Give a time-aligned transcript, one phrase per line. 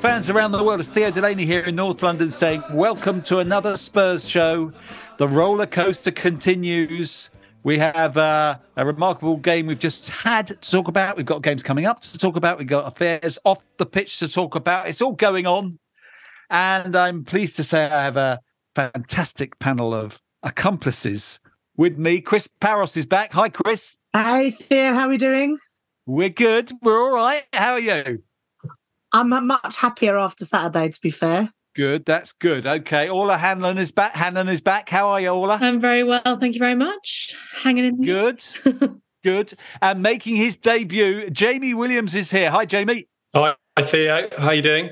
[0.00, 3.76] Fans around the world, it's Theo Delaney here in North London saying, Welcome to another
[3.76, 4.72] Spurs show.
[5.18, 7.28] The roller coaster continues.
[7.64, 11.18] We have uh, a remarkable game we've just had to talk about.
[11.18, 12.56] We've got games coming up to talk about.
[12.56, 14.88] We've got affairs off the pitch to talk about.
[14.88, 15.78] It's all going on.
[16.48, 18.40] And I'm pleased to say I have a
[18.74, 21.38] fantastic panel of accomplices
[21.76, 22.22] with me.
[22.22, 23.34] Chris Paouros is back.
[23.34, 23.98] Hi, Chris.
[24.14, 24.94] Hi, Theo.
[24.94, 25.58] How are we doing?
[26.06, 26.72] We're good.
[26.80, 27.46] We're all right.
[27.52, 28.22] How are you?
[29.12, 31.52] I'm much happier after Saturday, to be fair.
[31.74, 32.04] Good.
[32.04, 32.66] That's good.
[32.66, 33.08] Okay.
[33.08, 34.14] Orla Hannon is back.
[34.14, 34.88] Hannon is back.
[34.88, 35.58] How are you, Orla?
[35.60, 36.36] I'm very well.
[36.38, 37.36] Thank you very much.
[37.62, 38.02] Hanging in.
[38.02, 38.44] Good.
[39.24, 39.54] good.
[39.80, 42.50] And making his debut, Jamie Williams is here.
[42.50, 43.08] Hi, Jamie.
[43.34, 44.28] Hi, Theo.
[44.36, 44.90] How are you doing?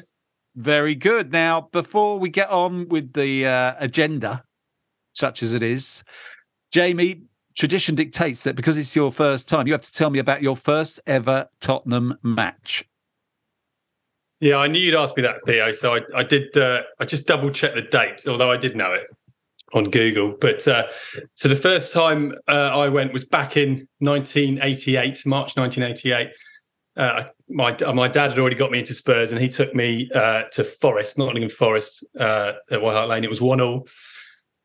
[0.54, 1.32] Very good.
[1.32, 4.44] Now, before we get on with the uh, agenda,
[5.12, 6.04] such as it is,
[6.72, 7.22] Jamie,
[7.56, 10.56] tradition dictates that because it's your first time, you have to tell me about your
[10.56, 12.84] first ever Tottenham match.
[14.40, 15.72] Yeah, I knew you'd ask me that, Theo.
[15.72, 16.56] So I, I did.
[16.56, 19.06] Uh, I just double checked the date, although I did know it
[19.74, 20.34] on Google.
[20.40, 20.86] But uh,
[21.34, 26.28] so the first time uh, I went was back in 1988, March 1988.
[26.96, 30.44] Uh, my my dad had already got me into Spurs, and he took me uh,
[30.52, 33.24] to Forest, Nottingham Forest uh, at White Hart Lane.
[33.24, 33.88] It was one all.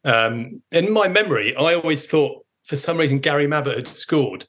[0.04, 4.46] Um, in my memory, I always thought for some reason Gary Mabbutt had scored.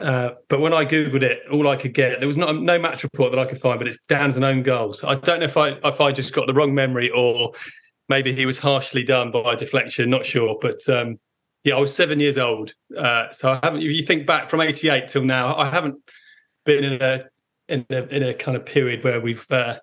[0.00, 3.02] Uh, but when I googled it, all I could get there was not no match
[3.02, 5.00] report that I could find, but it's Dan's own goals.
[5.00, 7.52] So I don't know if I if I just got the wrong memory or
[8.08, 10.10] maybe he was harshly done by deflection.
[10.10, 11.18] Not sure, but um,
[11.64, 13.82] yeah, I was seven years old, uh, so I haven't.
[13.82, 15.96] If you think back from '88 till now, I haven't
[16.64, 17.24] been in a
[17.68, 19.78] in a, in a kind of period where we've uh,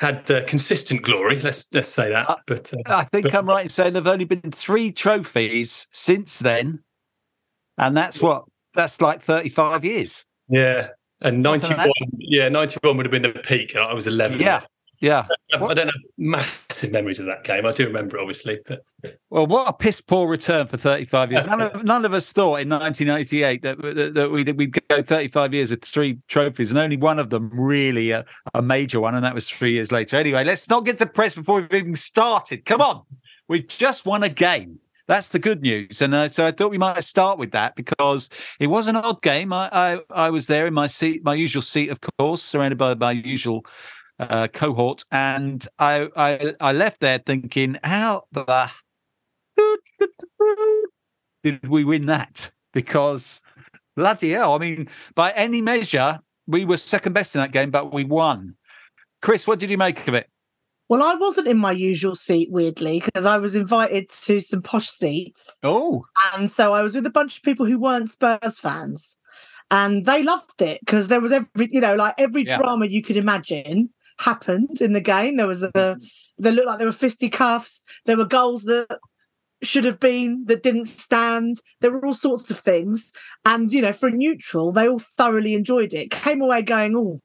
[0.00, 1.40] had uh, consistent glory.
[1.40, 2.40] Let's let's say that.
[2.46, 6.82] But I think but, I'm right in saying there've only been three trophies since then,
[7.78, 8.44] and that's what
[8.74, 10.24] that's like 35 years.
[10.48, 10.88] Yeah.
[11.20, 13.76] And 91, yeah, 91 would have been the peak.
[13.76, 14.40] I was 11.
[14.40, 14.62] Yeah.
[15.02, 15.26] Yeah.
[15.52, 17.66] I, I, don't have massive memories of that game.
[17.66, 18.60] I do remember, obviously.
[18.64, 18.84] But
[19.30, 21.46] Well, what a piss poor return for 35 years.
[21.46, 25.54] None of, none of us thought in 1988 that, that, that we'd, we'd go 35
[25.54, 28.24] years with three trophies, and only one of them really a,
[28.54, 30.16] a major one, and that was three years later.
[30.16, 32.64] Anyway, let's not get depressed before we've even started.
[32.64, 33.00] Come on.
[33.48, 34.78] We've just won a game.
[35.12, 38.30] That's the good news, and uh, so I thought we might start with that because
[38.58, 39.52] it was an odd game.
[39.52, 42.94] I, I, I was there in my seat, my usual seat, of course, surrounded by
[42.94, 43.66] my usual
[44.18, 48.70] uh, cohort, and I, I I left there thinking, how the
[51.44, 52.50] did we win that?
[52.72, 53.42] Because
[53.94, 57.92] bloody hell, I mean, by any measure, we were second best in that game, but
[57.92, 58.56] we won.
[59.20, 60.30] Chris, what did you make of it?
[60.88, 64.88] Well, I wasn't in my usual seat, weirdly, because I was invited to some posh
[64.88, 65.58] seats.
[65.62, 66.04] Oh.
[66.34, 69.16] And so I was with a bunch of people who weren't Spurs fans.
[69.70, 72.58] And they loved it because there was every, you know, like every yeah.
[72.58, 73.88] drama you could imagine
[74.18, 75.38] happened in the game.
[75.38, 75.96] There was a,
[76.38, 77.80] they looked like there were fisticuffs.
[78.04, 78.98] There were goals that
[79.62, 81.56] should have been that didn't stand.
[81.80, 83.12] There were all sorts of things.
[83.46, 86.10] And, you know, for a neutral, they all thoroughly enjoyed it.
[86.10, 87.22] Came away going, oh,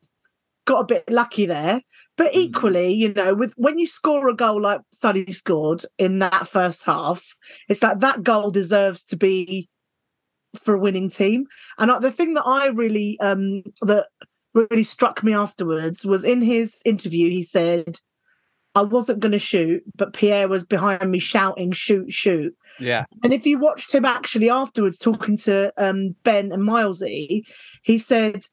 [0.67, 1.81] got a bit lucky there.
[2.17, 2.37] But Mm.
[2.37, 6.83] equally, you know, with when you score a goal like Sonny scored in that first
[6.83, 7.35] half,
[7.69, 9.69] it's like that goal deserves to be
[10.63, 11.45] for a winning team.
[11.77, 14.07] And the thing that I really um that
[14.53, 17.99] really struck me afterwards was in his interview, he said,
[18.73, 22.55] I wasn't going to shoot, but Pierre was behind me shouting, shoot, shoot.
[22.79, 23.05] Yeah.
[23.23, 27.47] And if you watched him actually afterwards talking to um, Ben and Milesy,
[27.83, 28.45] he said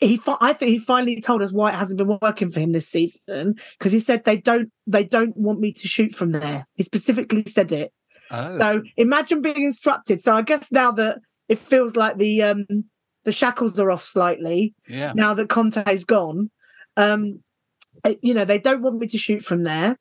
[0.00, 0.16] he.
[0.16, 2.88] Fi- I think he finally told us why it hasn't been working for him this
[2.88, 6.66] season because he said they don't they don't want me to shoot from there.
[6.76, 7.92] He specifically said it.
[8.30, 8.58] Oh.
[8.58, 10.20] So imagine being instructed.
[10.20, 11.18] So I guess now that
[11.48, 12.66] it feels like the um
[13.24, 15.12] the shackles are off slightly yeah.
[15.14, 16.50] now that Conte's gone.
[16.96, 17.42] Um,
[18.04, 19.96] uh, you know, they don't want me to shoot from there.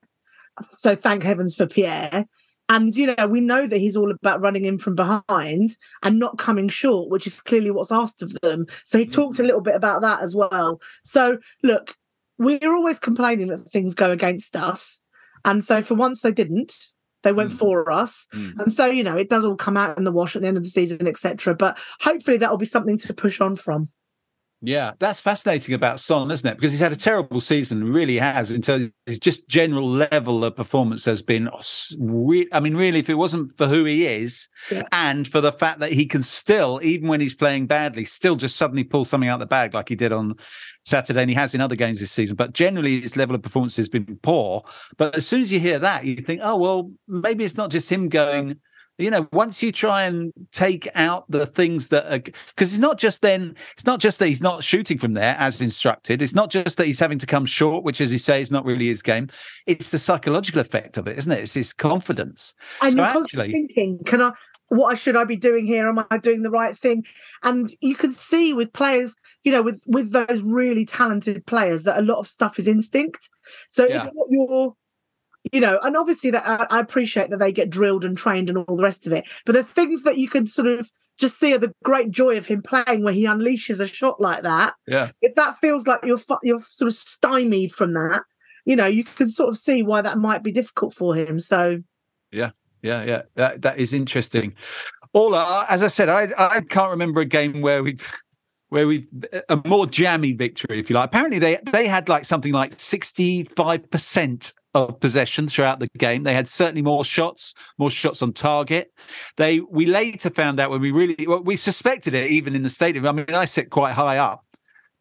[0.75, 2.25] So thank heavens for Pierre.
[2.69, 6.37] And, you know, we know that he's all about running in from behind and not
[6.37, 8.67] coming short, which is clearly what's asked of them.
[8.85, 10.79] So he talked a little bit about that as well.
[11.03, 11.95] So, look,
[12.37, 15.01] we're always complaining that things go against us.
[15.43, 16.73] And so for once they didn't.
[17.21, 17.57] They went Mm.
[17.57, 18.27] for us.
[18.33, 18.59] Mm.
[18.59, 20.55] And so, you know, it does all come out in the wash at the end
[20.55, 21.53] of the season, etc.
[21.53, 23.89] But hopefully that'll be something to push on from.
[24.61, 26.55] Yeah, that's fascinating about Son, isn't it?
[26.57, 28.51] Because he's had a terrible season, really has.
[28.51, 31.49] Until his just general level of performance has been,
[31.97, 34.83] re- I mean, really, if it wasn't for who he is, Yeah.
[34.91, 38.57] and for the fact that he can still, even when he's playing badly, still just
[38.57, 40.35] suddenly pull something out of the bag like he did on
[40.83, 42.35] Saturday, and he has in other games this season.
[42.35, 44.63] But generally, his level of performance has been poor.
[44.97, 47.89] But as soon as you hear that, you think, oh well, maybe it's not just
[47.89, 48.57] him going
[48.99, 52.99] you know once you try and take out the things that are because it's not
[52.99, 56.49] just then it's not just that he's not shooting from there as instructed it's not
[56.51, 59.01] just that he's having to come short which as you say is not really his
[59.01, 59.27] game
[59.65, 63.51] it's the psychological effect of it isn't it it's his confidence and So you're actually-
[63.51, 64.31] thinking, can I?
[64.71, 65.87] What should I be doing here?
[65.89, 67.03] Am I doing the right thing?
[67.41, 71.97] And you can see with players, you know, with with those really talented players, that
[71.97, 73.29] a lot of stuff is instinct.
[73.69, 74.05] So Yeah.
[74.05, 74.75] if what you're,
[75.51, 78.57] you know, and obviously that I, I appreciate that they get drilled and trained and
[78.57, 81.53] all the rest of it, but the things that you can sort of just see
[81.53, 84.73] are the great joy of him playing where he unleashes a shot like that.
[84.87, 88.23] yeah If that feels like you're you're sort of stymied from that,
[88.65, 91.39] you know, you can sort of see why that might be difficult for him.
[91.39, 91.79] So.
[92.31, 92.51] yeah
[92.81, 93.21] yeah yeah.
[93.35, 94.55] that, that is interesting
[95.13, 97.97] Orla, as I said, I I can't remember a game where we
[98.69, 99.07] where we
[99.49, 101.05] a more jammy victory, if you like.
[101.05, 106.23] Apparently, they they had like something like sixty five percent of possession throughout the game.
[106.23, 108.91] They had certainly more shots, more shots on target.
[109.37, 112.69] They we later found out when we really well, we suspected it even in the
[112.69, 113.05] stadium.
[113.07, 114.45] I mean, I sit quite high up.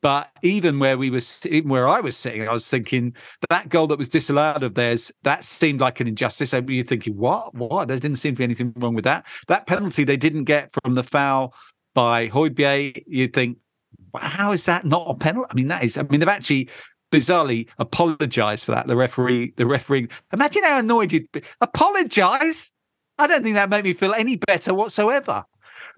[0.01, 3.15] But even where we was, even where I was sitting, I was thinking
[3.51, 6.53] that goal that was disallowed of theirs, that seemed like an injustice.
[6.53, 7.53] And you're thinking, what?
[7.55, 7.89] What?
[7.89, 9.27] There didn't seem to be anything wrong with that.
[9.49, 11.53] That penalty they didn't get from the foul
[11.95, 13.59] by Højbjerg, you'd think,
[14.17, 15.49] how is that not a penalty?
[15.51, 15.99] I mean, that is.
[15.99, 16.71] I mean, they've actually
[17.11, 18.87] bizarrely apologized for that.
[18.87, 20.09] The referee, the referee.
[20.33, 21.43] Imagine how annoyed you'd be.
[21.61, 22.73] Apologize?
[23.19, 25.45] I don't think that made me feel any better whatsoever.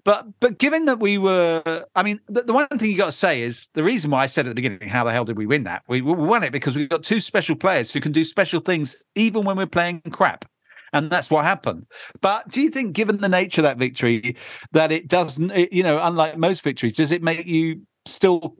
[0.03, 3.11] But but given that we were, I mean, the, the one thing you got to
[3.11, 5.45] say is the reason why I said at the beginning, how the hell did we
[5.45, 5.83] win that?
[5.87, 8.95] We, we won it because we've got two special players who can do special things
[9.15, 10.45] even when we're playing crap.
[10.93, 11.85] And that's what happened.
[12.19, 14.35] But do you think, given the nature of that victory,
[14.73, 18.57] that it doesn't, it, you know, unlike most victories, does it make you still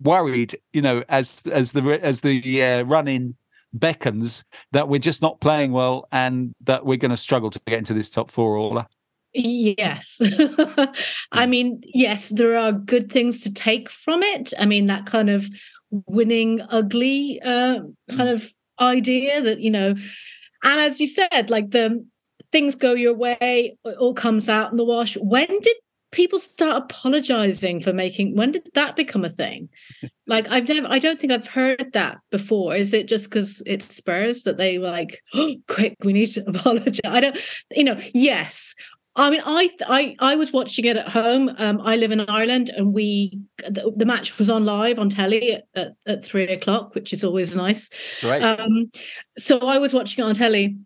[0.00, 3.36] worried, you know, as as the as the uh, run in
[3.72, 7.78] beckons that we're just not playing well and that we're going to struggle to get
[7.78, 8.88] into this top four, Orla?
[9.32, 10.20] Yes.
[11.32, 14.54] I mean, yes, there are good things to take from it.
[14.58, 15.48] I mean, that kind of
[15.90, 22.04] winning ugly uh, kind of idea that, you know, and as you said, like the
[22.50, 25.16] things go your way, it all comes out in the wash.
[25.16, 25.76] When did
[26.16, 29.68] people start apologizing for making when did that become a thing
[30.26, 33.94] like i've never i don't think i've heard that before is it just because it's
[33.94, 37.38] spurs that they were like oh, quick we need to apologize i don't
[37.70, 38.74] you know yes
[39.18, 41.50] I mean, I I I was watching it at home.
[41.56, 45.52] Um, I live in Ireland, and we the, the match was on live on telly
[45.52, 47.88] at, at, at three o'clock, which is always nice.
[48.22, 48.42] Right.
[48.42, 48.90] Um,
[49.38, 50.76] so I was watching it on telly,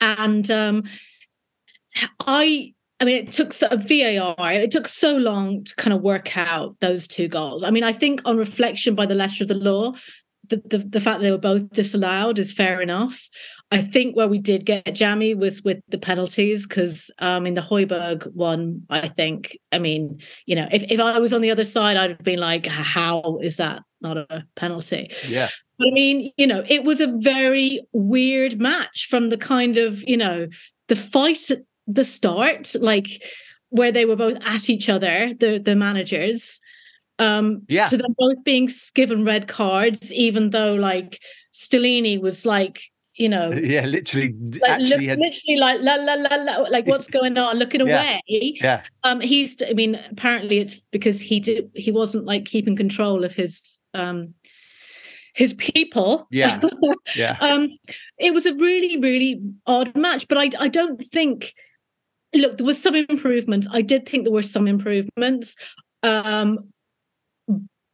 [0.00, 0.82] and um,
[2.18, 4.52] I I mean, it took so, VAR.
[4.52, 7.64] It took so long to kind of work out those two goals.
[7.64, 9.94] I mean, I think on reflection by the letter of the law,
[10.48, 13.28] the, the, the fact they were both disallowed is fair enough.
[13.72, 17.60] I think where we did get jammy was with the penalties because um, in the
[17.60, 21.64] Højbjerg one, I think, I mean, you know, if, if I was on the other
[21.64, 25.10] side, I'd have been like, how is that not a penalty?
[25.26, 25.48] Yeah.
[25.76, 30.08] But I mean, you know, it was a very weird match from the kind of,
[30.08, 30.46] you know,
[30.86, 31.50] the fight
[31.86, 33.08] the start, like
[33.70, 36.60] where they were both at each other, the the managers.
[37.18, 37.86] Um, yeah.
[37.86, 41.20] To them both being given red cards, even though like
[41.52, 42.82] Stellini was like,
[43.14, 46.86] you know, yeah, literally, like, actually, look, had, literally like la la la la, like
[46.86, 48.00] what's going on, looking Yeah.
[48.00, 48.22] away.
[48.60, 53.24] yeah, Um, he's, I mean, apparently it's because he did, he wasn't like keeping control
[53.24, 54.34] of his, um,
[55.34, 56.26] his people.
[56.30, 56.60] yeah,
[57.16, 57.36] yeah.
[57.40, 57.68] um,
[58.18, 61.54] it was a really, really odd match, but I, I don't think.
[62.34, 63.68] Look, there was some improvements.
[63.70, 65.56] I did think there were some improvements,
[66.02, 66.70] um,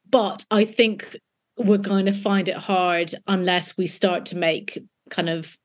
[0.09, 1.17] but I think
[1.57, 4.79] we're going to find it hard unless we start to make
[5.11, 5.57] kind of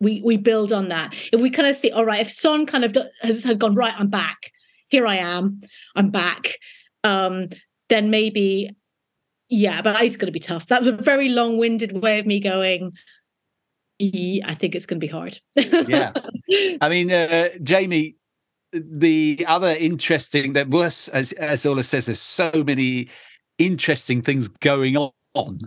[0.00, 1.14] we we build on that.
[1.32, 3.94] If we kind of see, all right, if Son kind of has has gone right,
[3.96, 4.50] I'm back.
[4.88, 5.60] Here I am.
[5.94, 6.56] I'm back.
[7.04, 7.48] Um,
[7.88, 8.70] then maybe
[9.48, 10.68] yeah, but it's going to be tough.
[10.68, 12.92] That was a very long-winded way of me going.
[14.00, 15.38] "Yeah, I think it's going to be hard.
[15.54, 16.12] Yeah.
[16.80, 18.16] I mean, uh, Jamie,
[18.72, 23.08] the other interesting that was, as as Orla says, there's so many
[23.58, 24.96] interesting things going
[25.34, 25.60] on.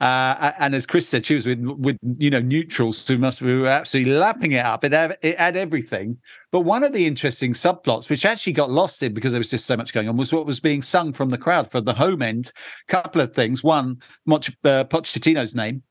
[0.00, 3.66] Uh, and as Chris said, she was with with you know neutrals who must be
[3.66, 4.84] absolutely lapping it up.
[4.84, 6.18] It had, it had everything.
[6.50, 9.66] But one of the interesting subplots, which actually got lost in because there was just
[9.66, 12.22] so much going on, was what was being sung from the crowd for the home
[12.22, 12.50] end.
[12.88, 13.62] Couple of things.
[13.62, 15.82] One, Moch, uh, Pochettino's name,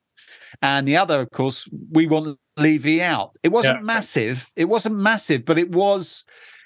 [0.62, 3.32] and the other, of course, we want Levy out.
[3.44, 3.86] It wasn't Yeah.
[3.86, 4.52] massive.
[4.56, 6.24] It wasn't massive, but it was.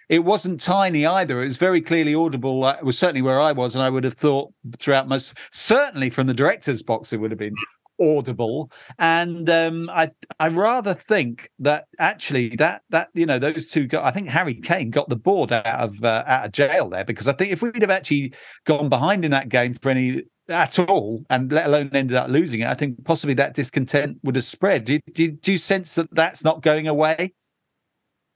[0.09, 1.41] It wasn't tiny either.
[1.41, 2.65] It was very clearly audible.
[2.69, 6.27] It was certainly where I was, and I would have thought throughout most, certainly from
[6.27, 7.55] the director's box, it would have been
[7.99, 8.71] audible.
[8.99, 14.05] And um, I, I rather think that actually that that you know those two got.
[14.05, 17.27] I think Harry Kane got the board out of uh, out of jail there because
[17.27, 18.33] I think if we'd have actually
[18.65, 22.61] gone behind in that game for any at all, and let alone ended up losing
[22.61, 24.85] it, I think possibly that discontent would have spread.
[24.85, 27.33] Do, do, do you sense that that's not going away?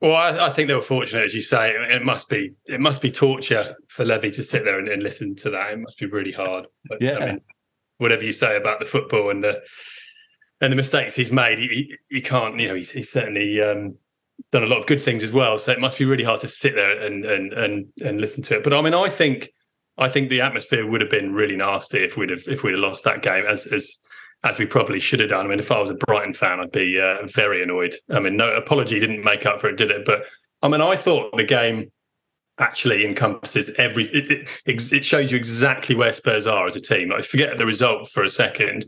[0.01, 1.72] Well, I, I think they were fortunate, as you say.
[1.72, 5.36] It must be it must be torture for Levy to sit there and, and listen
[5.38, 5.74] to that.
[5.74, 6.65] It must be really hard.
[6.89, 7.18] But, Yeah.
[7.18, 7.41] I mean,
[8.00, 9.62] whatever you say about the football and the
[10.60, 12.60] and the mistakes he's made, he, he, he can't.
[12.60, 13.96] You know, he's, he's certainly um,
[14.51, 15.60] done a lot of good things as well.
[15.60, 18.58] So it must be really hard to sit there and and and and listen to
[18.58, 18.63] it.
[18.63, 19.51] But I mean, I think
[19.98, 22.79] I think the atmosphere would have been really nasty if we'd have if we'd have
[22.79, 24.00] lost that game as as
[24.43, 25.45] as we probably should have done.
[25.45, 27.95] I mean, if I was a Brighton fan, I'd be uh, very annoyed.
[28.10, 30.05] I mean, no apology didn't make up for it, did it?
[30.05, 30.25] But
[30.62, 31.91] I mean, I thought the game
[32.57, 34.25] actually encompasses everything.
[34.29, 37.10] It, it, it shows you exactly where Spurs are as a team.
[37.10, 38.86] Like, forget the result for a second.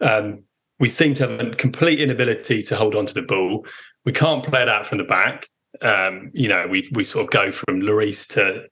[0.00, 0.44] Um,
[0.78, 3.66] we seem to have a complete inability to hold on to the ball.
[4.04, 5.48] We can't play it out from the back.
[5.80, 8.66] Um, you know, we we sort of go from Lloris to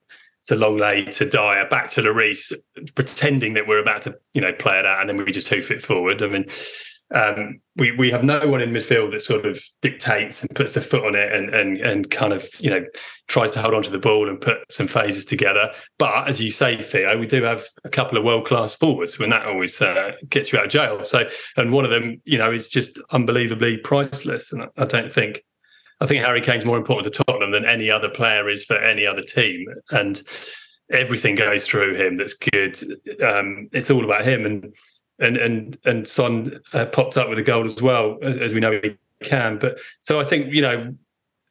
[0.45, 2.51] to Lenglet to Dier back to Lloris,
[2.95, 5.71] pretending that we're about to you know play it out, and then we just hoof
[5.71, 6.21] it forward.
[6.21, 6.45] I mean,
[7.13, 10.81] um, we we have no one in midfield that sort of dictates and puts the
[10.81, 12.83] foot on it and and and kind of you know
[13.27, 15.71] tries to hold on to the ball and put some phases together.
[15.99, 19.31] But as you say, Theo, we do have a couple of world class forwards, and
[19.31, 21.03] that always uh, gets you out of jail.
[21.03, 25.43] So, and one of them, you know, is just unbelievably priceless, and I don't think.
[26.03, 29.07] I think Harry Kane's more important to Tottenham than any other player is for any
[29.07, 30.21] other team, and
[30.91, 32.17] everything goes through him.
[32.17, 32.77] That's good.
[33.23, 34.75] Um, it's all about him, and
[35.19, 38.79] and and and Son uh, popped up with a goal as well, as we know
[38.83, 39.57] he can.
[39.57, 40.93] But so I think you know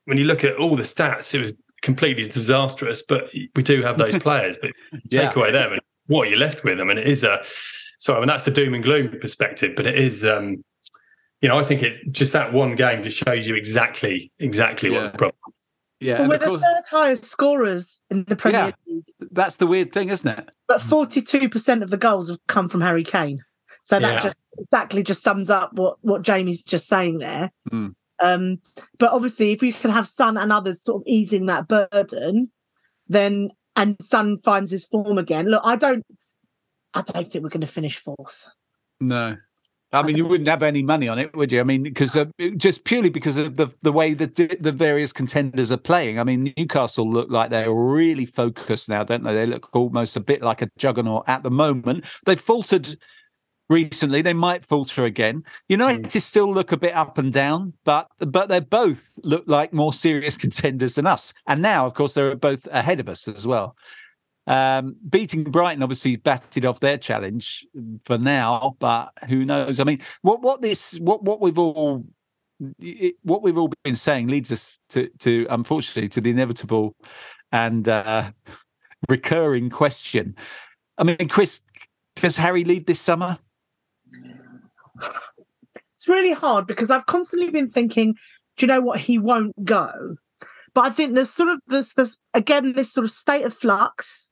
[0.04, 3.02] when you look at all the stats, it was completely disastrous.
[3.02, 5.32] But we do have those players, but you take Yeah.
[5.34, 6.78] away them, and what are you left with?
[6.78, 7.42] I mean, it is a
[7.98, 10.26] sorry, I mean that's the doom and gloom perspective, but it is.
[10.26, 10.62] Um,
[11.42, 15.02] you know, I think it's just that one game just shows you exactly exactly Yeah.
[15.02, 15.68] what the problem is.
[16.00, 18.72] Yeah, Well, we're of the course, third highest scorers in the Premier Yeah.
[18.86, 20.48] League, that's the weird thing, isn't it?
[20.66, 23.44] but 42% of the goals have come from Harry Kane.
[23.82, 24.20] So that Yeah.
[24.20, 27.50] just exactly just sums up what, what Jamie's just saying there.
[27.70, 27.88] Hmm.
[28.20, 28.58] Um,
[28.98, 32.50] but obviously, if you can have Son and others sort of easing that burden,
[33.08, 35.46] then and Son finds his form again.
[35.48, 36.04] Look, I don't,
[36.94, 38.48] I don't think we're going to finish fourth.
[39.00, 39.36] No.
[39.92, 41.60] I mean, you wouldn't have any money on it, would you?
[41.60, 42.24] I mean, because uh,
[42.56, 46.18] just purely because of the the way that the, the various contenders are playing.
[46.18, 49.34] I mean, Newcastle look like they're really focused now, don't they?
[49.34, 52.04] They look almost a bit like a juggernaut at the moment.
[52.24, 52.96] They've faltered
[53.68, 54.22] recently.
[54.22, 55.44] They might falter again.
[55.68, 59.92] United still look a bit up and down, but but they both look like more
[59.92, 61.34] serious contenders than us.
[61.46, 63.76] And now, of course, they're both ahead of us as well.
[64.46, 67.66] Um, beating Brighton obviously batted off their challenge
[68.04, 69.78] for now, but who knows?
[69.78, 72.04] I mean, what what this what what we've all
[72.80, 76.96] it, what we've all been saying leads us to to unfortunately to the inevitable
[77.52, 78.32] and uh,
[79.08, 80.34] recurring question.
[80.98, 81.60] I mean, Chris,
[82.16, 83.38] does Harry lead this summer?
[85.96, 88.14] It's really hard because I've constantly been thinking,
[88.56, 89.00] do you know what?
[89.00, 90.16] He won't go.
[90.74, 94.30] But I think there's sort of this, this again, this sort of state of flux.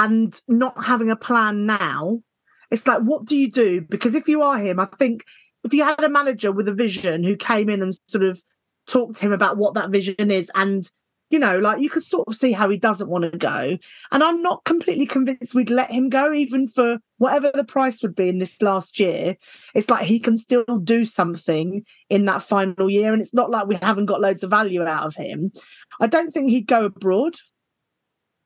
[0.00, 2.22] And not having a plan now,
[2.70, 3.82] it's like, what do you do?
[3.82, 5.24] Because if you are him, I think
[5.62, 8.42] if you had a manager with a vision who came in and sort of
[8.88, 10.90] talked to him about what that vision is and
[11.30, 13.78] you know, like you could sort of see how he doesn't want to go.
[14.10, 18.16] And I'm not completely convinced we'd let him go, even for whatever the price would
[18.16, 19.36] be in this last year.
[19.72, 23.12] It's like he can still do something in that final year.
[23.12, 25.52] And it's not like we haven't got loads of value out of him.
[26.00, 27.36] I don't think he'd go abroad.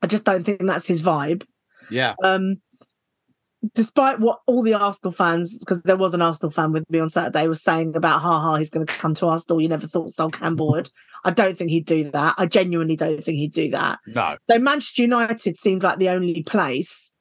[0.05, 1.47] I just don't think that's his vibe.
[1.89, 2.13] Yeah.
[2.23, 2.57] Um,
[3.73, 7.09] despite what all the Arsenal fans, because there was an Arsenal fan with me on
[7.09, 9.59] Saturday, was saying about ha ha, he's going to come to Arsenal.
[9.59, 10.91] You never thought Sol Campbell would.
[11.23, 12.35] I don't think he'd do that.
[12.37, 13.97] I genuinely don't think he'd do that.
[14.05, 14.37] No.
[14.47, 17.11] So Manchester United seems like the only place.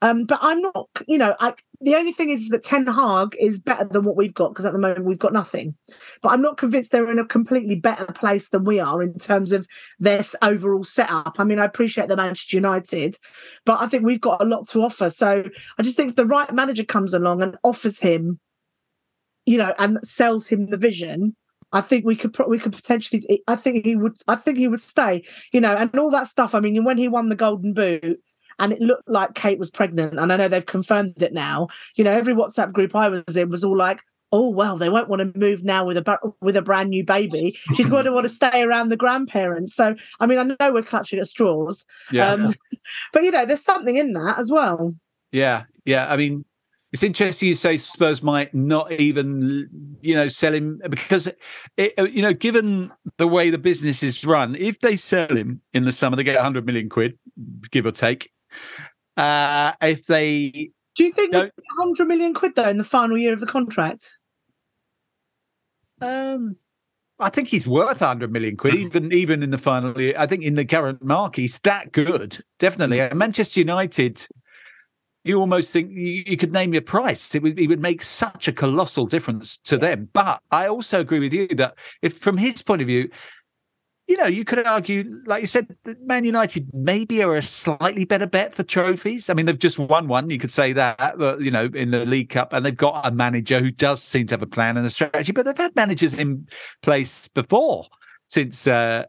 [0.00, 3.60] Um, but I'm not, you know, I, the only thing is that Ten Hag is
[3.60, 5.76] better than what we've got because at the moment we've got nothing.
[6.22, 9.52] But I'm not convinced they're in a completely better place than we are in terms
[9.52, 9.66] of
[10.00, 11.36] their overall setup.
[11.38, 13.16] I mean, I appreciate the Manchester United,
[13.64, 15.08] but I think we've got a lot to offer.
[15.08, 15.44] So
[15.78, 18.40] I just think if the right manager comes along and offers him,
[19.46, 21.36] you know, and sells him the vision,
[21.70, 23.42] I think we could we could potentially.
[23.46, 24.16] I think he would.
[24.26, 25.24] I think he would stay.
[25.52, 26.54] You know, and all that stuff.
[26.54, 28.20] I mean, when he won the Golden Boot,
[28.58, 31.68] and it looked like Kate was pregnant, and I know they've confirmed it now.
[31.96, 35.08] You know, every WhatsApp group I was in was all like, "Oh well, they won't
[35.08, 37.56] want to move now with a with a brand new baby.
[37.74, 40.82] She's going to want to stay around the grandparents." So, I mean, I know we're
[40.82, 42.32] clutching at straws, yeah.
[42.32, 42.54] Um,
[43.12, 44.94] but you know, there's something in that as well.
[45.32, 46.10] Yeah, yeah.
[46.10, 46.44] I mean,
[46.92, 49.68] it's interesting you say Spurs might not even,
[50.00, 51.28] you know, sell him because,
[51.76, 55.84] it, you know, given the way the business is run, if they sell him in
[55.84, 57.18] the summer, they get 100 million quid,
[57.70, 58.30] give or take.
[59.16, 60.70] Uh, if they.
[60.94, 64.12] Do you think 100 million quid, though, in the final year of the contract?
[66.00, 66.56] Um,
[67.20, 68.80] I think he's worth 100 million quid, hmm.
[68.80, 70.14] even even in the final year.
[70.16, 73.00] I think in the current market, he's that good, definitely.
[73.00, 74.26] And Manchester United
[75.24, 77.34] you almost think you, you, could name your price.
[77.34, 80.08] It would, it would make such a colossal difference to them.
[80.12, 83.10] But I also agree with you that if, from his point of view,
[84.08, 85.68] you know, you could argue, like you said,
[86.00, 89.28] Man United maybe are a slightly better bet for trophies.
[89.28, 92.06] I mean, they've just won one, you could say that, but, you know, in the
[92.06, 94.86] League Cup, and they've got a manager who does seem to have a plan and
[94.86, 96.48] a strategy, but they've had managers in
[96.82, 97.84] place before
[98.28, 99.04] since uh,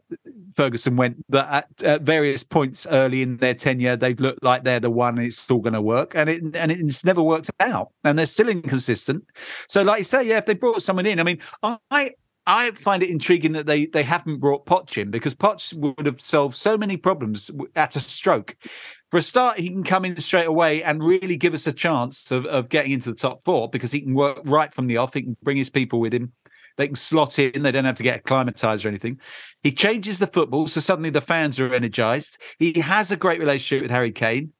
[0.54, 4.80] Ferguson went that at, at, various points early in their tenure they've looked like they're
[4.80, 8.18] the one it's all going to work and it and it's never worked out and
[8.18, 9.22] they're still inconsistent
[9.68, 12.12] so like you say yeah if they brought someone in I mean I
[12.46, 16.20] I find it intriguing that they they haven't brought Potch in because Potch would have
[16.20, 18.56] solved so many problems at a stroke.
[19.10, 22.30] For a start, he can come in straight away and really give us a chance
[22.30, 25.14] of, of getting into the top four because he can work right from the off.
[25.14, 26.32] He can bring his people with him.
[26.76, 27.62] They can slot in.
[27.62, 29.20] They don't have to get acclimatized or anything.
[29.62, 32.38] He changes the football, so suddenly the fans are energized.
[32.58, 34.52] He has a great relationship with Harry Kane.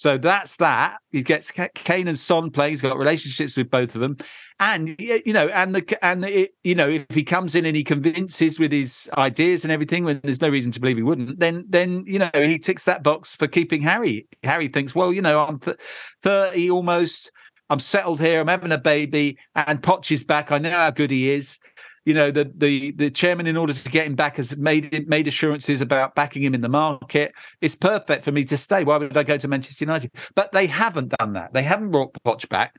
[0.00, 0.96] So that's that.
[1.12, 2.72] He gets Kane and Son playing.
[2.72, 4.16] He's got relationships with both of them,
[4.58, 7.84] and you know, and the and the, you know, if he comes in and he
[7.84, 11.66] convinces with his ideas and everything, when there's no reason to believe he wouldn't, then
[11.68, 14.26] then you know he ticks that box for keeping Harry.
[14.42, 15.76] Harry thinks, well, you know, I'm th-
[16.22, 17.30] thirty almost.
[17.68, 18.40] I'm settled here.
[18.40, 20.50] I'm having a baby, and Potch is back.
[20.50, 21.58] I know how good he is.
[22.04, 25.28] You know, the the the chairman, in order to get him back, has made made
[25.28, 27.32] assurances about backing him in the market.
[27.60, 28.84] It's perfect for me to stay.
[28.84, 30.10] Why would I go to Manchester United?
[30.34, 31.52] But they haven't done that.
[31.52, 32.76] They haven't brought Poch back.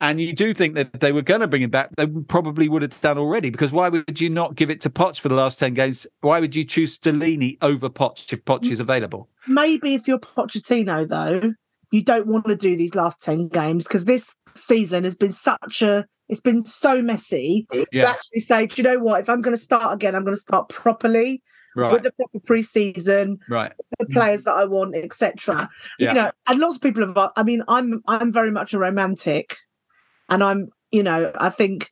[0.00, 2.82] And you do think that they were going to bring him back, they probably would
[2.82, 3.50] have done already.
[3.50, 6.06] Because why would you not give it to Poch for the last 10 games?
[6.20, 9.28] Why would you choose Stellini over Poch if Poch is available?
[9.48, 11.52] Maybe if you're Pochettino, though,
[11.90, 15.82] you don't want to do these last 10 games because this season has been such
[15.82, 17.84] a it's been so messy yeah.
[17.92, 20.34] to actually say do you know what if i'm going to start again i'm going
[20.34, 21.42] to start properly
[21.76, 21.92] right.
[21.92, 26.08] with the proper pre-season right the players that i want etc yeah.
[26.08, 29.56] you know and lots of people have i mean i'm i'm very much a romantic
[30.28, 31.90] and i'm you know i think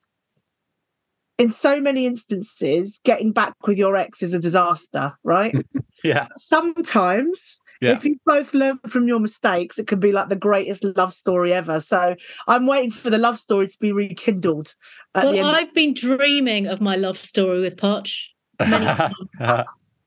[1.38, 5.54] in so many instances getting back with your ex is a disaster right
[6.04, 7.92] yeah sometimes yeah.
[7.92, 11.52] If you both learn from your mistakes, it could be like the greatest love story
[11.52, 11.80] ever.
[11.80, 14.74] So I'm waiting for the love story to be rekindled.
[15.14, 18.28] well, I've been dreaming of my love story with Poch.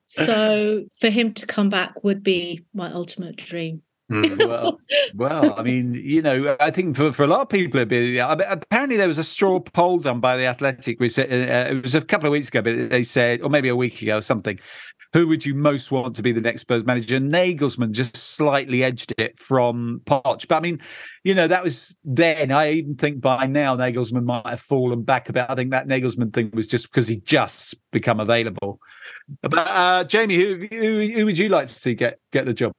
[0.07, 3.83] so for him to come back would be my ultimate dream.
[4.09, 4.37] Hmm.
[4.39, 4.79] well,
[5.13, 8.17] well, I mean, you know, I think for, for a lot of people, it'd be,
[8.17, 10.99] apparently there was a straw poll done by the Athletic.
[10.99, 13.75] Which, uh, it was a couple of weeks ago, but they said, or maybe a
[13.75, 14.59] week ago, or something
[15.13, 17.19] who would you most want to be the next Spurs manager?
[17.19, 20.47] Nagelsmann just slightly edged it from Poch.
[20.47, 20.79] But I mean,
[21.23, 22.51] you know, that was then.
[22.51, 25.45] I even think by now Nagelsmann might have fallen back a bit.
[25.49, 28.79] I think that Nagelsmann thing was just because he just become available.
[29.41, 32.73] But uh, Jamie, who, who, who would you like to see get get the job?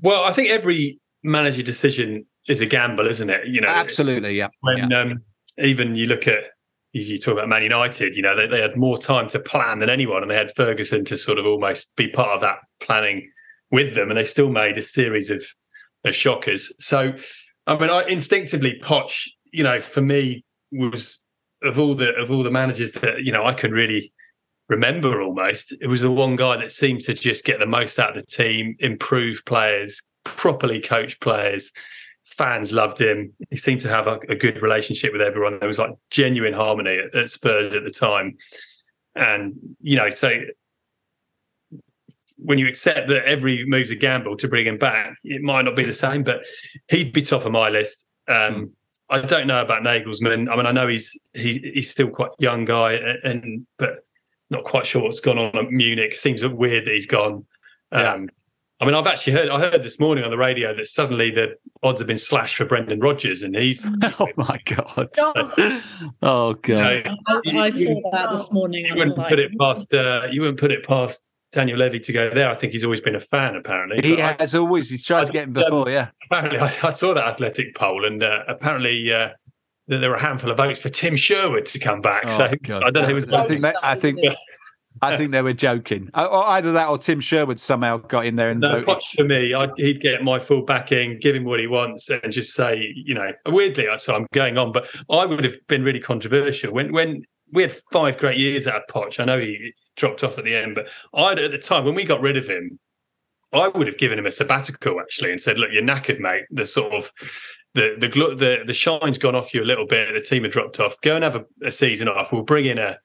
[0.00, 3.48] Well, I think every manager decision is a gamble, isn't it?
[3.48, 4.48] You know, absolutely, yeah.
[4.60, 5.00] When yeah.
[5.00, 5.22] Um,
[5.58, 6.44] even you look at
[6.92, 9.90] you talk about Man United, you know, they, they had more time to plan than
[9.90, 13.30] anyone, and they had Ferguson to sort of almost be part of that planning
[13.70, 15.44] with them, and they still made a series of,
[16.04, 16.72] of shockers.
[16.78, 17.12] So,
[17.66, 21.18] I mean, I instinctively Poch, you know, for me was
[21.62, 24.12] of all the of all the managers that you know I could really
[24.68, 28.16] remember almost it was the one guy that seemed to just get the most out
[28.16, 31.72] of the team improve players properly coach players
[32.28, 35.78] fans loved him he seemed to have a, a good relationship with everyone there was
[35.78, 38.36] like genuine harmony at, at spurs at the time
[39.14, 40.30] and you know so
[42.36, 45.74] when you accept that every move's a gamble to bring him back it might not
[45.74, 46.40] be the same but
[46.88, 48.70] he'd be top of my list um, mm.
[49.10, 50.50] I don't know about Nagelsmann.
[50.50, 54.00] I mean, I know he's he, he's still quite young guy, and but
[54.50, 56.14] not quite sure what's gone on at Munich.
[56.14, 57.46] Seems weird that he's gone.
[57.92, 58.18] Yeah.
[58.80, 61.30] Um, I mean, I've actually heard I heard this morning on the radio that suddenly
[61.30, 63.88] the odds have been slashed for Brendan Rodgers, and he's
[64.20, 65.08] oh my god,
[66.22, 67.10] oh god,
[67.44, 68.86] you know, I, I, saw that this morning.
[68.86, 72.12] You wouldn't like, put it past uh, you wouldn't put it past Daniel Levy to
[72.12, 72.48] go there.
[72.48, 73.56] I think he's always been a fan.
[73.56, 74.90] Apparently, he has I, always.
[74.90, 75.88] He's tried I, to get him before.
[75.88, 76.08] Um, yeah.
[76.30, 79.30] Apparently, I, I, saw that athletic poll, and uh, apparently uh,
[79.88, 82.24] there were a handful of votes for Tim Sherwood to come back.
[82.26, 82.84] Oh, so God.
[82.84, 83.24] I don't know who was.
[83.26, 83.62] I think.
[83.62, 84.20] That, I think.
[85.02, 86.10] I think they were joking.
[86.14, 89.02] Either that or Tim Sherwood somehow got in there and no, voted.
[89.16, 92.54] for me, I'd, he'd get my full backing, give him what he wants, and just
[92.54, 96.72] say, you know, weirdly, so I'm going on, but I would have been really controversial
[96.72, 99.20] when when we had five great years out of Poch.
[99.20, 102.04] I know he dropped off at the end, but I at the time when we
[102.04, 102.78] got rid of him,
[103.52, 106.44] I would have given him a sabbatical actually and said, "Look, you're knackered, mate.
[106.50, 107.12] The sort of
[107.74, 110.12] the the the the shine's gone off you a little bit.
[110.12, 111.00] The team had dropped off.
[111.02, 112.32] Go and have a, a season off.
[112.32, 112.98] We'll bring in a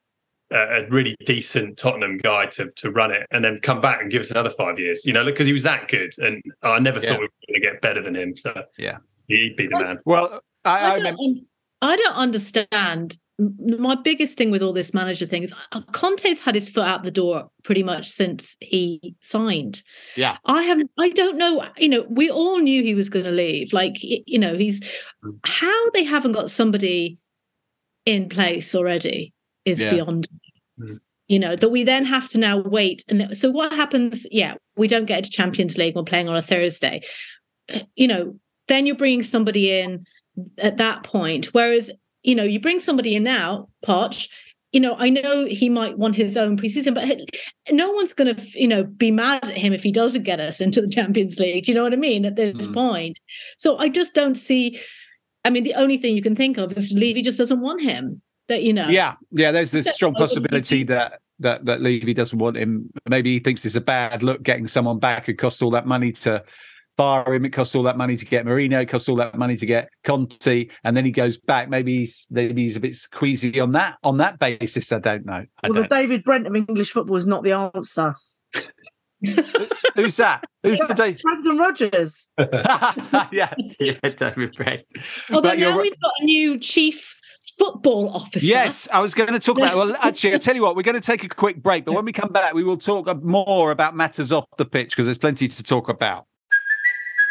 [0.54, 4.22] a really decent Tottenham guy to to run it, and then come back and give
[4.22, 5.06] us another five years.
[5.06, 7.10] You know, because he was that good, and I never yeah.
[7.10, 8.36] thought we were going to get better than him.
[8.36, 9.98] So yeah, he'd be the man.
[10.06, 11.40] Well, I, I, I don't,
[11.82, 16.54] I don't understand my biggest thing with all this manager thing is uh, Conte's had
[16.54, 19.84] his foot out the door pretty much since he signed.
[20.16, 20.38] Yeah.
[20.46, 23.74] I have I don't know, you know, we all knew he was going to leave.
[23.74, 24.82] Like you know, he's
[25.26, 25.40] mm.
[25.46, 27.18] how they haven't got somebody
[28.06, 29.34] in place already
[29.66, 29.92] is yeah.
[29.92, 30.28] beyond
[30.80, 31.00] mm.
[31.28, 34.88] you know, that we then have to now wait and so what happens yeah, we
[34.88, 37.02] don't get to Champions League we're playing on a Thursday.
[37.96, 38.36] You know,
[38.68, 40.06] then you're bringing somebody in
[40.58, 41.92] at that point whereas
[42.24, 44.30] you know, you bring somebody in now, Poch,
[44.74, 47.20] you know, I know he might want his own preseason, but
[47.70, 50.60] no one's going to, you know, be mad at him if he doesn't get us
[50.60, 51.66] into the Champions League.
[51.66, 52.26] Do you know what I mean?
[52.26, 52.74] At this mm.
[52.74, 53.20] point.
[53.58, 54.80] So I just don't see.
[55.46, 58.23] I mean, the only thing you can think of is Levy just doesn't want him.
[58.50, 58.88] That you know.
[58.90, 59.52] Yeah, yeah.
[59.52, 62.90] There's this strong possibility that that that Levy doesn't want him.
[63.08, 66.12] Maybe he thinks it's a bad look getting someone back who costs all that money
[66.12, 66.44] to
[66.96, 67.46] fire him.
[67.46, 68.82] It costs all that money to get Mourinho.
[68.82, 71.70] It costs all that money to get Conte, and then he goes back.
[71.70, 74.92] Maybe he's maybe he's a bit squeezy on that on that basis.
[74.92, 75.46] I don't know.
[75.64, 75.90] I well, don't.
[75.90, 78.16] the David Brent of English football is not the answer.
[79.96, 80.44] Who's that?
[80.64, 81.22] Who's yeah, the David?
[81.22, 82.28] Brendan Rodgers.
[83.32, 84.84] yeah, yeah, David Brent.
[85.32, 87.13] Although now we've got a new chief
[87.58, 88.46] football officer.
[88.46, 89.76] Yes, I was going to talk about.
[89.76, 92.06] Well, actually, I tell you what, we're going to take a quick break, but when
[92.06, 95.48] we come back, we will talk more about matters off the pitch because there's plenty
[95.48, 96.28] to talk about.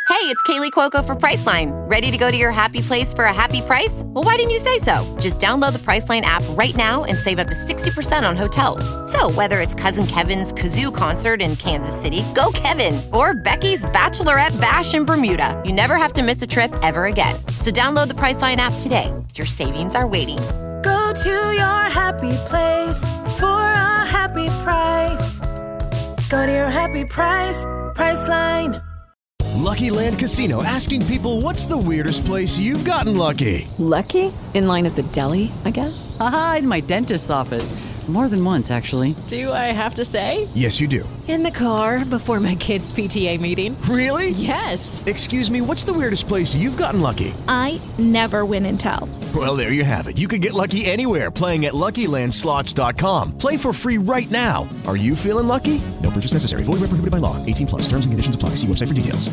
[0.09, 1.73] Hey, it's Kaley Cuoco for Priceline.
[1.91, 4.03] Ready to go to your happy place for a happy price?
[4.07, 5.17] Well, why didn't you say so?
[5.19, 8.85] Just download the Priceline app right now and save up to 60% on hotels.
[9.11, 14.61] So, whether it's Cousin Kevin's Kazoo concert in Kansas City, go Kevin, or Becky's Bachelorette
[14.61, 17.35] Bash in Bermuda, you never have to miss a trip ever again.
[17.59, 19.13] So, download the Priceline app today.
[19.35, 20.39] Your savings are waiting.
[20.83, 22.99] Go to your happy place
[23.39, 25.41] for a happy price.
[26.29, 27.65] Go to your happy price,
[27.95, 28.85] Priceline.
[29.57, 33.69] Lucky Land Casino asking people what's the weirdest place you've gotten lucky?
[33.79, 34.33] Lucky?
[34.55, 36.15] In line at the deli, I guess?
[36.21, 37.73] Aha, in my dentist's office.
[38.09, 39.15] More than once, actually.
[39.29, 40.49] Do I have to say?
[40.55, 41.09] Yes, you do.
[41.29, 43.81] In the car before my kids' PTA meeting.
[43.83, 44.31] Really?
[44.31, 45.03] Yes.
[45.07, 47.33] Excuse me, what's the weirdest place you've gotten lucky?
[47.47, 49.09] I never win and tell.
[49.35, 50.19] Well, there you have it.
[50.19, 53.39] You can get lucky anywhere playing at LuckyLandSlots.com.
[53.39, 54.69] Play for free right now.
[54.87, 55.81] Are you feeling lucky?
[56.03, 56.65] No purchase necessary.
[56.65, 57.39] Void where prohibited by law.
[57.47, 57.83] 18 plus.
[57.83, 58.51] Terms and conditions apply.
[58.57, 59.31] See website for details.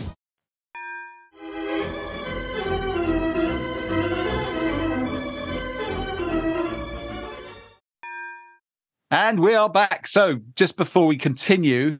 [9.11, 10.07] And we are back.
[10.07, 11.97] So, just before we continue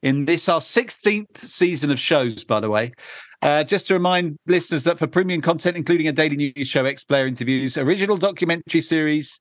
[0.00, 2.92] in this, our 16th season of shows, by the way,
[3.42, 7.04] uh, just to remind listeners that for premium content, including a daily news show, X
[7.04, 9.38] Player interviews, original documentary series,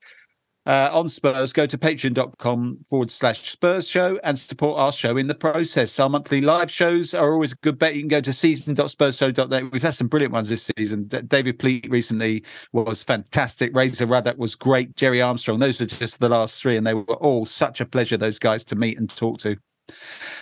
[0.66, 5.26] uh, on Spurs, go to patreon.com forward slash Spurs show and support our show in
[5.26, 6.00] the process.
[6.00, 7.96] Our monthly live shows are always a good bet.
[7.96, 9.72] You can go to season.spursshow.net.
[9.72, 11.08] We've had some brilliant ones this season.
[11.08, 13.76] David Pleat recently was fantastic.
[13.76, 14.96] Razor Ruddock was great.
[14.96, 15.60] Gerry Armstrong.
[15.60, 18.64] Those are just the last three, and they were all such a pleasure, those guys,
[18.66, 19.58] to meet and talk to.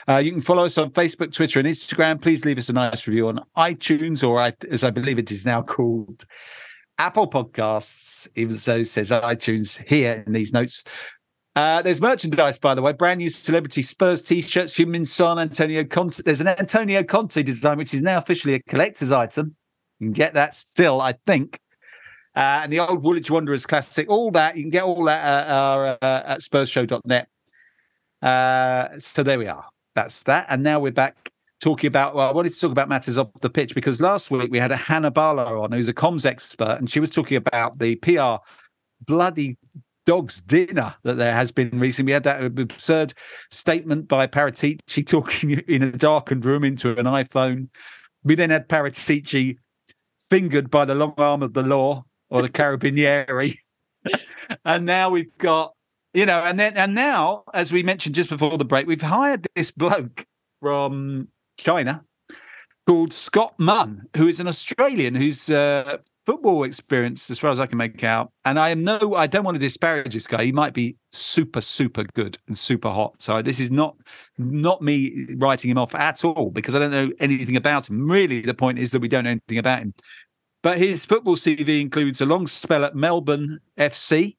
[0.07, 2.21] Uh, you can follow us on Facebook, Twitter, and Instagram.
[2.21, 5.61] Please leave us a nice review on iTunes, or as I believe it is now
[5.61, 6.25] called,
[6.97, 10.83] Apple Podcasts, even though it says iTunes here in these notes.
[11.55, 16.21] Uh, there's merchandise, by the way, brand new celebrity Spurs t-shirts, Heung-min Son, Antonio Conte.
[16.23, 19.55] There's an Antonio Conte design, which is now officially a collector's item.
[19.99, 21.59] You can get that still, I think.
[22.35, 25.49] Uh, and the old Woolwich Wanderers classic, all that, you can get all that at,
[25.49, 27.27] uh, at spursshow.net.
[28.21, 29.65] Uh, so there we are.
[29.95, 30.45] That's that.
[30.49, 33.49] And now we're back talking about, well, I wanted to talk about matters off the
[33.49, 36.89] pitch because last week we had a Hannah Barlow on, who's a comms expert, and
[36.89, 38.43] she was talking about the PR
[39.05, 39.57] bloody
[40.05, 42.11] dog's dinner that there has been recently.
[42.11, 43.13] We had that absurd
[43.51, 47.69] statement by Paratici talking in a darkened room into an iPhone.
[48.23, 49.57] We then had Paratici
[50.29, 53.57] fingered by the long arm of the law or the carabinieri.
[54.65, 55.73] and now we've got,
[56.17, 59.47] you know, and then and now, as we mentioned just before the break, we've hired
[59.55, 60.25] this bloke
[60.59, 61.27] from
[61.59, 62.03] China
[62.87, 67.67] called Scott Munn, who is an Australian who's uh, football experience, as far as I
[67.67, 68.31] can make out.
[68.45, 70.45] And I am no, I don't want to disparage this guy.
[70.45, 73.13] He might be super, super good and super hot.
[73.19, 73.95] So this is not
[74.39, 78.09] not me writing him off at all because I don't know anything about him.
[78.09, 79.93] Really, the point is that we don't know anything about him.
[80.63, 84.35] But his football CV includes a long spell at Melbourne FC,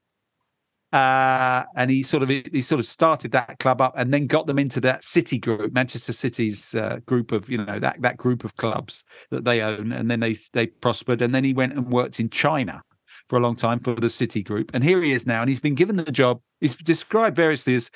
[0.92, 4.46] uh, and he sort of he sort of started that club up and then got
[4.46, 8.42] them into that City group, Manchester City's uh, group of you know that that group
[8.44, 11.90] of clubs that they own, and then they they prospered, and then he went and
[11.90, 12.82] worked in China
[13.28, 15.60] for a long time for the City group, and here he is now, and he's
[15.60, 16.40] been given the job.
[16.60, 17.90] He's described variously as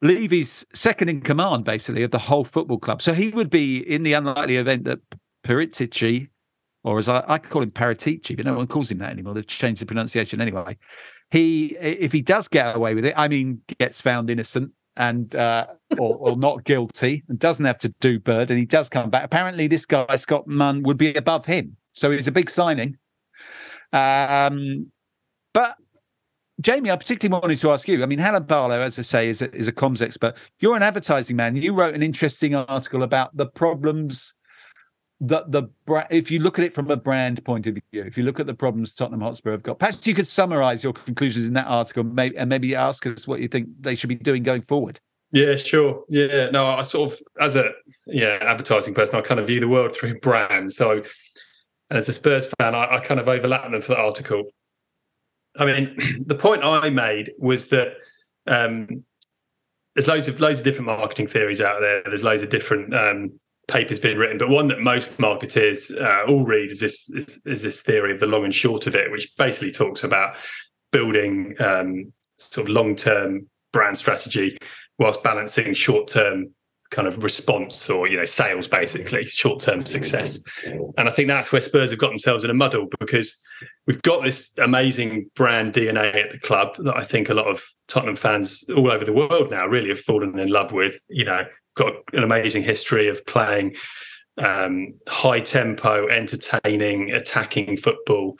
[0.00, 3.02] Levy's second in command, basically, of the whole football club.
[3.02, 5.00] So he would be in the unlikely event that
[5.46, 6.28] Paritici,
[6.82, 9.34] or as I, I call him Paratici, but no one calls him that anymore.
[9.34, 10.78] They've changed the pronunciation anyway
[11.34, 15.66] he if he does get away with it, I mean, gets found innocent and uh,
[15.98, 19.24] or, or, not guilty and doesn't have to do bird, and he does come back.
[19.24, 22.96] Apparently, this guy Scott Munn would be above him, so it's a big signing.
[23.92, 24.90] Um,
[25.52, 25.76] but
[26.60, 28.00] Jamie, I particularly wanted to ask you.
[28.02, 30.36] I mean, Hannah Barlow, as I say, is a, is a comms expert.
[30.60, 31.56] You're an advertising man.
[31.56, 34.34] You wrote an interesting article about the problems
[35.20, 35.68] the the
[36.10, 38.46] if you look at it from a brand point of view, if you look at
[38.46, 42.04] the problems Tottenham Hotspur have got, perhaps you could summarise your conclusions in that article,
[42.04, 45.00] maybe, and maybe ask us what you think they should be doing going forward.
[45.30, 46.04] Yeah, sure.
[46.08, 47.70] Yeah, no, I sort of as a
[48.06, 50.76] yeah advertising person, I kind of view the world through brands.
[50.76, 51.02] So,
[51.90, 54.44] and as a Spurs fan, I, I kind of overlap them for the article.
[55.58, 57.94] I mean, the point I made was that
[58.46, 59.04] um,
[59.94, 62.02] there's loads of loads of different marketing theories out there.
[62.04, 63.32] There's loads of different um,
[63.68, 67.62] papers being written, but one that most marketers uh, all read is this is, is,
[67.62, 70.36] this theory of the long and short of it, which basically talks about
[70.92, 74.56] building um, sort of long term brand strategy
[74.98, 76.50] whilst balancing short term
[76.90, 80.38] kind of response or you know sales basically short term success.
[80.96, 83.36] And i think that's where spurs have got themselves in a muddle because
[83.86, 87.64] we've got this amazing brand dna at the club that i think a lot of
[87.88, 91.42] tottenham fans all over the world now really have fallen in love with you know
[91.74, 93.76] got an amazing history of playing
[94.38, 98.36] um, high tempo, entertaining, attacking football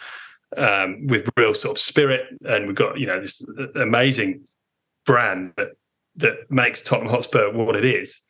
[0.56, 2.26] um, with real sort of spirit.
[2.44, 3.44] And we've got, you know, this
[3.74, 4.42] amazing
[5.06, 5.70] brand that,
[6.16, 8.20] that makes Tottenham Hotspur what it is.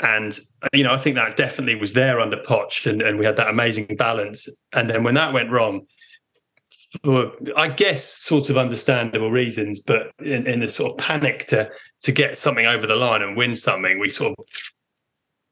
[0.00, 0.38] And,
[0.72, 3.48] you know, I think that definitely was there under Poch and, and we had that
[3.48, 4.48] amazing balance.
[4.72, 5.86] And then when that went wrong,
[7.04, 11.70] for I guess sort of understandable reasons, but in, in the sort of panic to
[12.02, 14.44] to get something over the line and win something, we sort of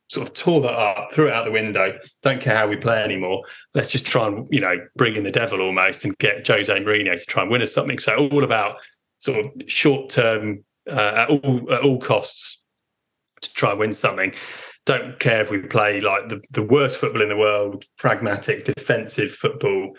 [0.09, 1.97] sort of tore that up, threw it out the window.
[2.23, 3.43] Don't care how we play anymore.
[3.75, 7.19] Let's just try and you know bring in the devil almost and get Jose Mourinho
[7.19, 7.99] to try and win us something.
[7.99, 8.77] So all about
[9.17, 12.63] sort of short term uh, at all at all costs
[13.41, 14.35] to try and win something.
[14.85, 19.31] Don't care if we play like the, the worst football in the world, pragmatic defensive
[19.31, 19.95] football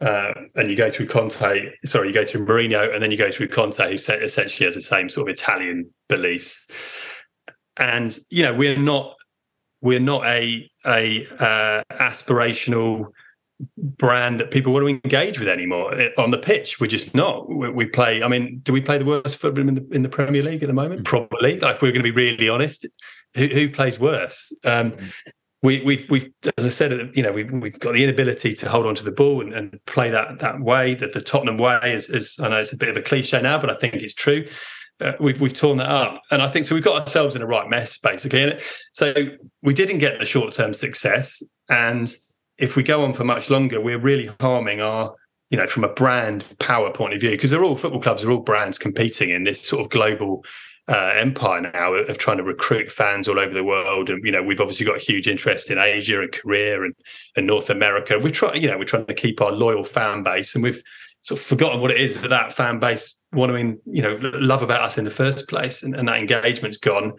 [0.00, 3.30] uh, and you go through Conte, sorry, you go through Mourinho, and then you go
[3.30, 6.68] through Conte, who essentially has the same sort of Italian beliefs.
[7.76, 9.16] And you know, we're not
[9.80, 13.06] we're not a a uh, aspirational
[13.76, 16.80] brand that people want to engage with anymore on the pitch.
[16.80, 17.48] We're just not.
[17.48, 18.22] We, we, play.
[18.22, 20.68] I mean, do we play the worst football in the in the Premier League at
[20.68, 21.04] the moment?
[21.04, 21.58] Probably.
[21.58, 22.86] Like, if we're going to be really honest,
[23.34, 24.52] who, who plays worse?
[24.64, 24.94] Um,
[25.62, 28.86] we, we've we've as I said, you know, we've we've got the inability to hold
[28.86, 32.08] on to the ball and, and play that that way, that the Tottenham way is,
[32.08, 32.36] is.
[32.40, 34.46] I know it's a bit of a cliche now, but I think it's true.
[35.00, 36.74] Uh, we've we've torn that up, and I think so.
[36.74, 38.42] We've got ourselves in a right mess, basically.
[38.42, 38.60] And
[38.92, 39.14] so
[39.62, 42.14] we didn't get the short term success, and
[42.58, 45.14] if we go on for much longer, we're really harming our,
[45.50, 48.30] you know, from a brand power point of view, because they're all football clubs are
[48.30, 50.44] all brands competing in this sort of global
[50.88, 54.08] uh, empire now of trying to recruit fans all over the world.
[54.08, 56.94] And you know, we've obviously got a huge interest in Asia and Korea and,
[57.36, 58.18] and North America.
[58.18, 60.82] We're trying, you know, we're trying to keep our loyal fan base, and we've
[61.22, 64.62] sort of forgotten what it is that that fan base want to, you know, love
[64.62, 67.12] about us in the first place, and, and that engagement's gone.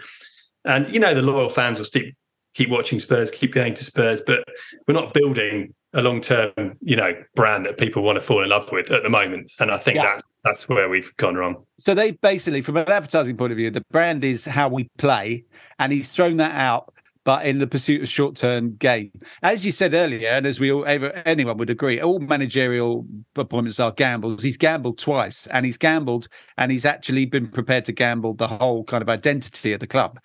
[0.66, 2.16] And you know, the loyal fans will keep
[2.60, 4.44] keep watching Spurs, keep going to Spurs, but
[4.86, 8.50] we're not building a long term, you know, brand that people want to fall in
[8.50, 9.50] love with at the moment.
[9.62, 10.04] And I think yeah.
[10.04, 11.64] that's that's where we've gone wrong.
[11.80, 15.46] So they basically, from an advertising point of view, the brand is how we play,
[15.80, 16.94] and he's thrown that out.
[17.26, 19.12] But in the pursuit of short-term gain,
[19.44, 23.92] as you said earlier, and as we all anyone would agree, all managerial appointments are
[23.92, 24.42] gambles.
[24.42, 28.84] He's gambled twice, and he's gambled, and he's actually been prepared to gamble the whole
[28.84, 30.20] kind of identity of the club.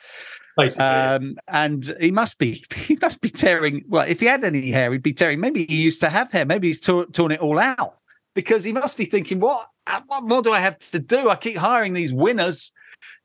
[0.56, 3.84] Basically, um, and he must be he must be tearing.
[3.88, 5.40] Well, if he had any hair, he'd be tearing.
[5.40, 6.46] Maybe he used to have hair.
[6.46, 7.98] Maybe he's torn, torn it all out
[8.34, 9.68] because he must be thinking, what
[10.06, 11.28] what more do I have to do?
[11.28, 12.72] I keep hiring these winners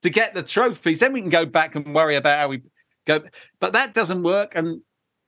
[0.01, 0.99] to get the trophies.
[0.99, 2.63] Then we can go back and worry about how we
[3.05, 3.21] go.
[3.59, 4.53] But that doesn't work.
[4.55, 4.81] And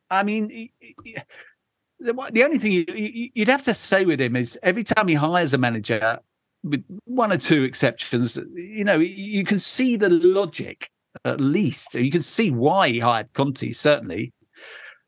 [0.10, 0.70] I mean.
[2.04, 2.84] The only thing
[3.36, 6.18] you'd have to say with him is every time he hires a manager,
[6.64, 10.90] with one or two exceptions, you know, you can see the logic
[11.26, 11.96] at least.
[11.96, 14.34] You can see why he hired Conte, certainly.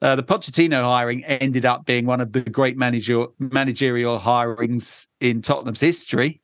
[0.02, 5.42] Uh, the Pochettino hiring ended up being one of the great manager, managerial hirings in
[5.42, 6.42] Tottenham's history.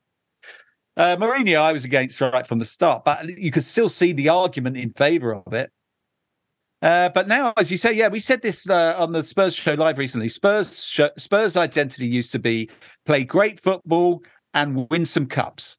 [0.96, 4.30] Uh, Mourinho, I was against right from the start, but you could still see the
[4.30, 5.72] argument in favour of it.
[6.82, 9.74] Uh, but now, as you say, yeah, we said this uh, on the Spurs show
[9.74, 10.30] live recently.
[10.30, 10.70] Spurs
[11.18, 12.70] Spurs identity used to be
[13.06, 15.78] play great football and win some cups.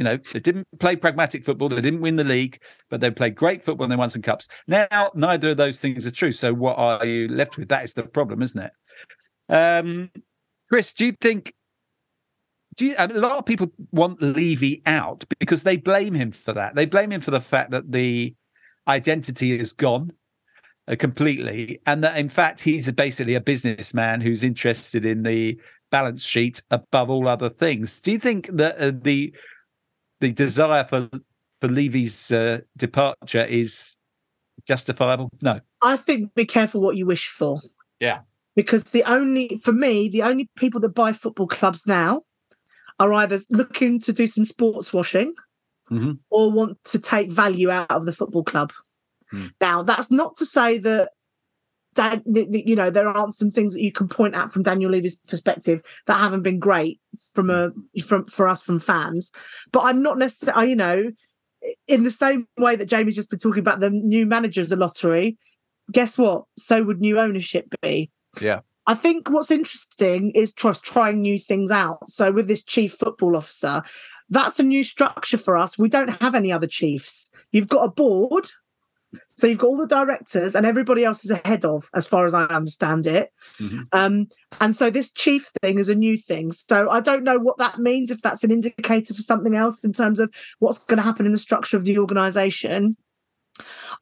[0.00, 1.68] You know, they didn't play pragmatic football.
[1.68, 2.58] They didn't win the league,
[2.88, 4.48] but they played great football and they won some cups.
[4.66, 6.32] Now, neither of those things are true.
[6.32, 7.68] So, what are you left with?
[7.68, 8.72] That is the problem, isn't it?
[9.50, 10.10] Um,
[10.70, 11.52] Chris, do you think?
[12.76, 16.76] Do you, a lot of people want Levy out because they blame him for that.
[16.76, 18.34] They blame him for the fact that the
[18.88, 20.12] identity is gone
[20.88, 25.60] uh, completely, and that in fact he's basically a businessman who's interested in the
[25.90, 28.00] balance sheet above all other things.
[28.00, 29.34] Do you think that uh, the
[30.20, 31.08] the desire for
[31.60, 33.96] for Levy's uh, departure is
[34.66, 35.30] justifiable?
[35.42, 35.60] No.
[35.82, 37.60] I think be careful what you wish for.
[37.98, 38.20] Yeah.
[38.56, 42.22] Because the only, for me, the only people that buy football clubs now
[42.98, 45.34] are either looking to do some sports washing
[45.90, 46.12] mm-hmm.
[46.30, 48.72] or want to take value out of the football club.
[49.32, 49.52] Mm.
[49.60, 51.12] Now, that's not to say that
[52.00, 55.16] Dan, you know, there aren't some things that you can point at from Daniel Levy's
[55.16, 56.98] perspective that haven't been great
[57.34, 59.30] from a from for us from fans.
[59.70, 61.10] But I'm not necessarily, you know,
[61.86, 65.36] in the same way that Jamie's just been talking about the new managers, the lottery.
[65.92, 66.44] Guess what?
[66.56, 68.10] So would new ownership be.
[68.40, 68.60] Yeah.
[68.86, 72.08] I think what's interesting is trust trying new things out.
[72.08, 73.82] So with this chief football officer,
[74.30, 75.76] that's a new structure for us.
[75.76, 77.30] We don't have any other chiefs.
[77.52, 78.46] You've got a board
[79.28, 82.34] so you've got all the directors and everybody else is ahead of, as far as
[82.34, 83.32] I understand it.
[83.58, 83.82] Mm-hmm.
[83.92, 84.26] Um,
[84.60, 86.52] and so this chief thing is a new thing.
[86.52, 89.92] So I don't know what that means, if that's an indicator for something else in
[89.92, 92.96] terms of what's going to happen in the structure of the organization.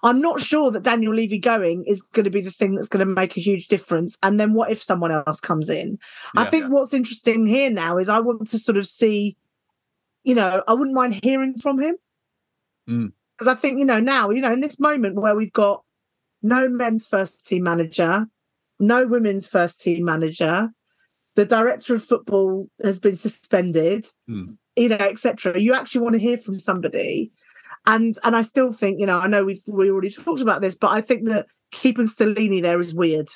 [0.03, 3.07] I'm not sure that Daniel Levy going is going to be the thing that's going
[3.07, 4.17] to make a huge difference.
[4.23, 5.99] And then what if someone else comes in?
[6.35, 6.71] Yeah, I think yeah.
[6.71, 9.37] what's interesting here now is I want to sort of see,
[10.23, 11.97] you know, I wouldn't mind hearing from him.
[12.89, 13.13] Mm.
[13.39, 15.85] Because I think, you know, now, you know, in this moment where we've got
[16.43, 18.27] no men's first team manager,
[18.81, 20.71] no women's first team manager,
[21.37, 24.57] the director of football has been suspended, mm.
[24.75, 25.59] you know, etc.
[25.59, 27.31] You actually want to hear from somebody.
[27.87, 30.75] And and I still think, you know, I know we've we already talked about this,
[30.75, 33.29] but I think that keeping Stellini there is weird.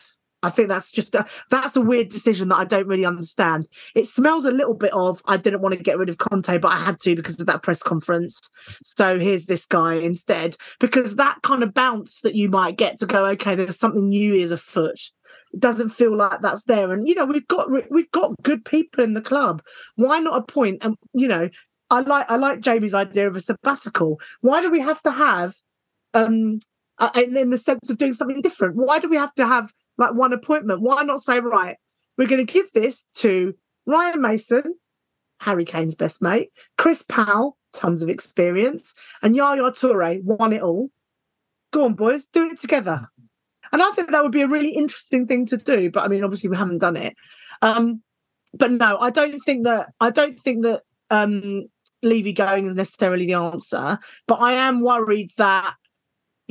[0.42, 3.68] I think that's just a, that's a weird decision that I don't really understand.
[3.94, 6.72] It smells a little bit of I didn't want to get rid of Conte, but
[6.72, 8.40] I had to because of that press conference.
[8.83, 13.07] So here's this guy instead, because that kind of bounce that you might get to
[13.07, 14.99] go, okay, there's something new is afoot.
[15.53, 19.05] It doesn't feel like that's there, and you know we've got we've got good people
[19.05, 19.62] in the club.
[19.97, 20.78] Why not appoint?
[20.82, 21.51] And you know,
[21.90, 24.18] I like I like Jamie's idea of a sabbatical.
[24.40, 25.55] Why do we have to have
[26.14, 26.59] um
[26.99, 28.76] uh, in the sense of doing something different?
[28.76, 29.72] Why do we have to have
[30.03, 30.82] like one appointment.
[30.82, 31.76] Why not say, right,
[32.18, 33.55] we're going to give this to
[33.86, 34.74] Ryan Mason,
[35.40, 40.90] Harry Kane's best mate, Chris Powell, tons of experience, and Yaya Toure won it all.
[41.72, 43.09] Go on, boys, do it together.
[43.72, 45.90] And I think that would be a really interesting thing to do.
[45.90, 47.14] But I mean, obviously, we haven't done it.
[47.62, 48.03] Um,
[48.53, 51.64] but no, I don't think that I don't think that um,
[52.03, 53.98] Levy going is necessarily the answer.
[54.26, 55.74] But I am worried that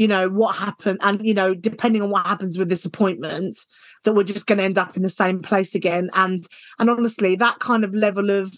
[0.02, 3.56] you know what happened, and you know, depending on what happens with this appointment,
[4.04, 6.10] that we're just going to end up in the same place again.
[6.14, 6.44] And
[6.80, 8.52] and honestly, that kind of level of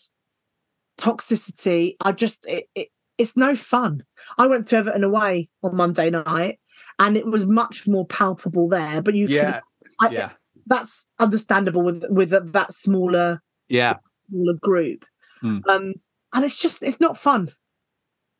[0.97, 2.87] toxicity, I just it, it
[3.17, 4.03] it's no fun.
[4.37, 6.59] I went to Everton away on Monday night,
[6.97, 9.01] and it was much more palpable there.
[9.01, 9.51] But you Yeah.
[9.51, 9.61] can,
[9.99, 10.29] I, Yeah.
[10.65, 13.97] that's understandable with with that smaller Yeah.
[14.29, 15.03] smaller group.
[15.41, 15.59] Hmm.
[15.67, 15.93] Um,
[16.33, 17.51] and it's just it's not fun.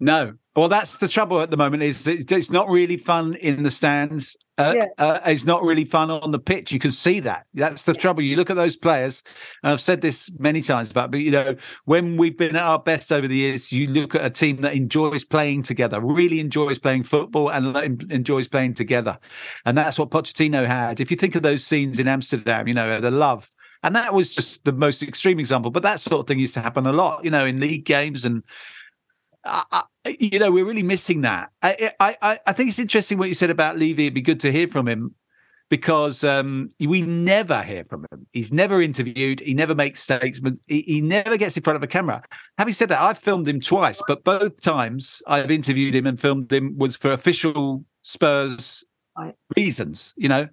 [0.03, 0.33] No.
[0.53, 1.81] Well, that's the trouble at the moment.
[1.81, 4.35] Is it's not really fun in the stands.
[4.57, 4.85] Uh, Yeah.
[4.97, 6.73] uh, it's not really fun on the pitch.
[6.73, 7.45] You can see that.
[7.53, 8.21] That's the trouble.
[8.21, 9.23] You look at those players,
[9.63, 12.79] and I've said this many times about, but you know, when we've been at our
[12.79, 16.77] best over the years, you look at a team that enjoys playing together, really enjoys
[16.79, 19.17] playing football, and enjoys playing together,
[19.65, 20.99] and that's what Pochettino had.
[20.99, 23.49] If you think of those scenes in Amsterdam, you know, the love.
[23.85, 26.61] And that was just the most extreme example, but that sort of thing used to
[26.61, 28.43] happen a lot, you know, in league games and
[29.45, 31.49] I, I- you know, we're really missing that.
[31.61, 34.05] I, I, I- I think it's interesting what you said about Levy.
[34.05, 35.15] It'd be good to hear from him
[35.69, 38.27] because um, we never hear from him.
[38.31, 39.39] He's never interviewed.
[39.39, 40.61] He never makes statements.
[40.67, 42.21] He, he never gets in front of a camera.
[42.57, 46.51] Having said that, I've filmed him twice, but both times I've interviewed him and filmed
[46.51, 48.83] him was for official Spurs
[49.55, 50.13] reasons.
[50.17, 50.47] You know.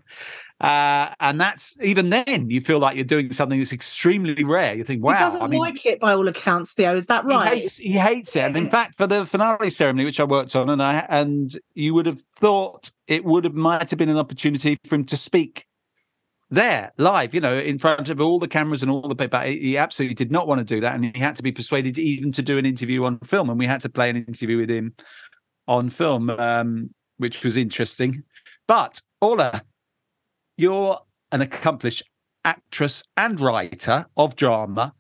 [0.61, 4.75] Uh, and that's even then you feel like you're doing something that's extremely rare.
[4.75, 6.95] You think, wow, he doesn't I mean, like it by all accounts, Theo.
[6.95, 7.55] Is that right?
[7.55, 8.43] he hates, he hates it.
[8.43, 11.95] And in fact, for the finale ceremony, which I worked on, and I and you
[11.95, 15.67] would have thought it would have might have been an opportunity for him to speak
[16.51, 19.41] there live, you know, in front of all the cameras and all the people.
[19.41, 22.33] He absolutely did not want to do that, and he had to be persuaded even
[22.33, 24.95] to do an interview on film, and we had to play an interview with him
[25.67, 28.25] on film, um, which was interesting.
[28.67, 29.63] But Orla,
[30.61, 30.99] you're
[31.33, 32.03] an accomplished
[32.45, 34.95] actress and writer of drama.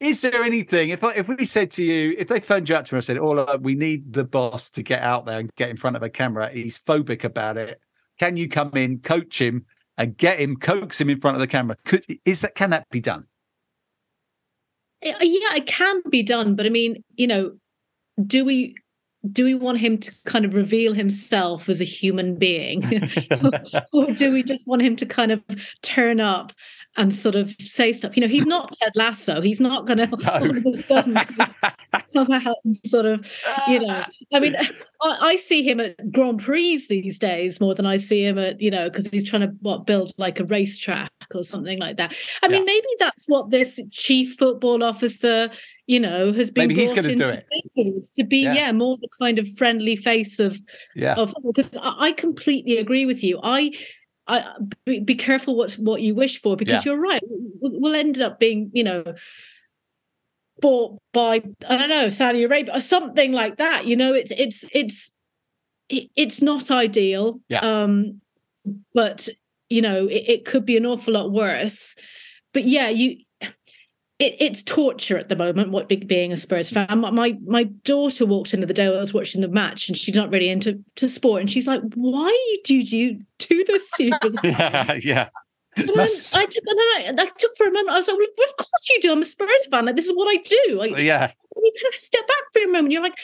[0.00, 2.94] Is there anything if if we said to you if they phoned you up to
[2.94, 5.76] me and said, "Orla, we need the boss to get out there and get in
[5.76, 6.50] front of a camera.
[6.50, 7.80] He's phobic about it.
[8.18, 9.64] Can you come in, coach him,
[9.96, 11.76] and get him, coax him in front of the camera?
[11.84, 13.26] Could is that can that be done?
[15.04, 17.50] Uh, yeah it can be done but i mean you know
[18.24, 18.76] do we
[19.30, 22.82] do we want him to kind of reveal himself as a human being?
[23.92, 25.42] Or do we just want him to kind of
[25.82, 26.52] turn up
[26.96, 30.30] and sort of say stuff you know he's not ted lasso he's not going to
[30.32, 31.14] all of a sudden
[32.12, 33.26] come out and sort of
[33.68, 34.54] you know i mean
[35.02, 38.60] I, I see him at grand prix these days more than i see him at
[38.60, 42.14] you know because he's trying to what build like a racetrack or something like that
[42.42, 45.50] i mean maybe that's what this chief football officer
[45.86, 47.46] you know has been Maybe he's gonna do it.
[48.14, 48.54] to be Yeah.
[48.54, 48.72] yeah.
[48.72, 50.58] more the kind of friendly face of
[50.94, 51.14] Yeah.
[51.14, 53.72] of because I, I completely agree with you i
[54.26, 54.54] I
[54.86, 56.92] be, be careful what what you wish for because Yeah.
[56.92, 57.22] you're right.
[57.60, 59.14] We'll, we'll end up being, you know,
[60.60, 63.86] bought by I don't know Saudi Arabia or something like that.
[63.86, 65.12] You know, it's it's it's
[65.88, 67.40] it's not ideal.
[67.48, 67.60] Yeah.
[67.60, 68.20] Um,
[68.94, 69.28] but
[69.68, 71.94] you know, it, it could be an awful lot worse.
[72.54, 73.18] But yeah, you.
[74.18, 75.72] It, it's torture at the moment.
[75.72, 76.86] What being a Spurs fan.
[77.00, 78.86] My, my my daughter walked in the other day.
[78.86, 81.40] I was watching the match, and she's not really into to sport.
[81.40, 83.18] And she's like, "Why do you
[83.52, 85.28] do this to son?" yeah, yeah.
[85.76, 87.90] And then I, took, and I, I took for a moment.
[87.90, 89.12] I was like, well, "Of course you do.
[89.12, 89.86] I'm a Spurs fan.
[89.86, 91.30] Like this is what I do." Like, Yeah.
[91.56, 92.92] you kind of step back for a moment.
[92.92, 93.18] You're like,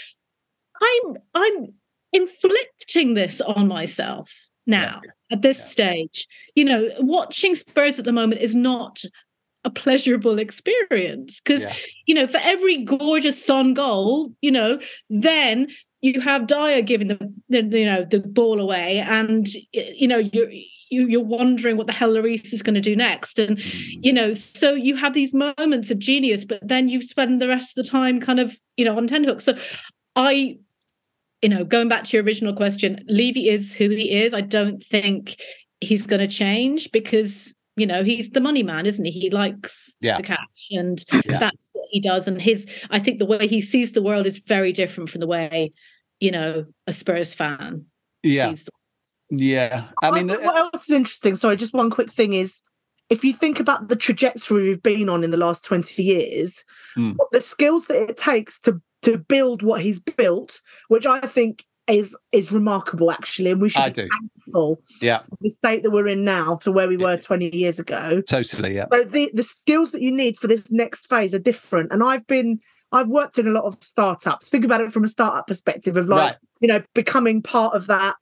[0.82, 1.74] "I'm I'm
[2.12, 4.32] inflicting this on myself
[4.66, 5.00] now
[5.30, 9.02] at this stage." You know, watching Spurs at the moment is not
[9.64, 11.74] a pleasurable experience because Yeah.
[12.06, 15.68] you know for every gorgeous Son goal, you know, then
[16.00, 20.50] you have Dier giving the, the you know the ball away, and you know you're
[20.90, 23.98] you, you're wondering what the hell Lloris is going to do next, and mm.
[24.02, 27.76] you know so you have these moments of genius, but then you spend the rest
[27.76, 29.44] of the time kind of you know on tenterhooks.
[29.44, 29.56] So
[30.16, 30.58] I.
[31.40, 34.34] You know, going back to your original question, Levy is who he is.
[34.34, 35.40] I don't think
[35.80, 39.94] he's going to change because you know he's the money man isn't he he likes
[40.00, 40.16] Yeah.
[40.16, 41.38] the cash and Yeah.
[41.38, 44.38] that's what he does and his i think the way he sees the world is
[44.38, 45.72] very different from the way
[46.20, 47.86] you know a spurs fan
[48.22, 48.50] Yeah.
[48.50, 48.72] sees the
[49.30, 49.84] Yeah.
[50.02, 51.36] I mean, what else is interesting?
[51.36, 52.62] Sorry, just one quick thing is
[53.10, 56.64] if you think about the trajectory we've been on in the last 20 years,
[56.94, 57.12] hmm.
[57.16, 61.64] what the skills that it takes to to build what he's built, which I think
[61.88, 64.08] is is remarkable actually, and we should I be do.
[64.20, 65.20] thankful Yeah.
[65.22, 68.20] for the state that we're in now to where we were 20 years ago.
[68.20, 68.74] Totally.
[68.74, 68.86] Yeah.
[68.90, 71.92] but the the skills that you need for this next phase are different.
[71.92, 72.60] And I've been
[72.92, 74.48] I've worked in a lot of startups.
[74.48, 76.36] Think about it from a startup perspective of like, Right.
[76.60, 78.16] you know, becoming part of that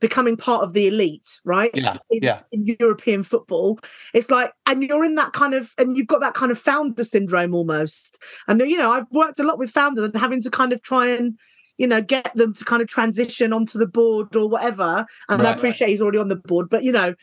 [0.00, 1.70] becoming part of the elite, right?
[1.74, 2.40] Yeah, in, yeah.
[2.52, 3.80] in European football.
[4.14, 7.02] It's like, and you're in that kind of, and you've got that kind of founder
[7.02, 8.22] syndrome almost.
[8.46, 11.08] And you know, I've worked a lot with founders and having to kind of try
[11.08, 11.36] and
[11.78, 15.06] you know, get them to kind of transition onto the board or whatever.
[15.28, 17.14] And Right, I appreciate he's already on the board, but you know,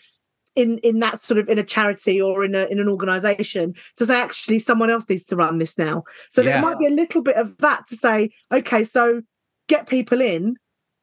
[0.55, 4.05] in in that sort of in a charity or in a in an organization to
[4.05, 6.03] say actually someone else needs to run this now.
[6.29, 6.53] So Yeah.
[6.53, 9.21] there might be a little bit of that to say, okay, so
[9.67, 10.55] get people in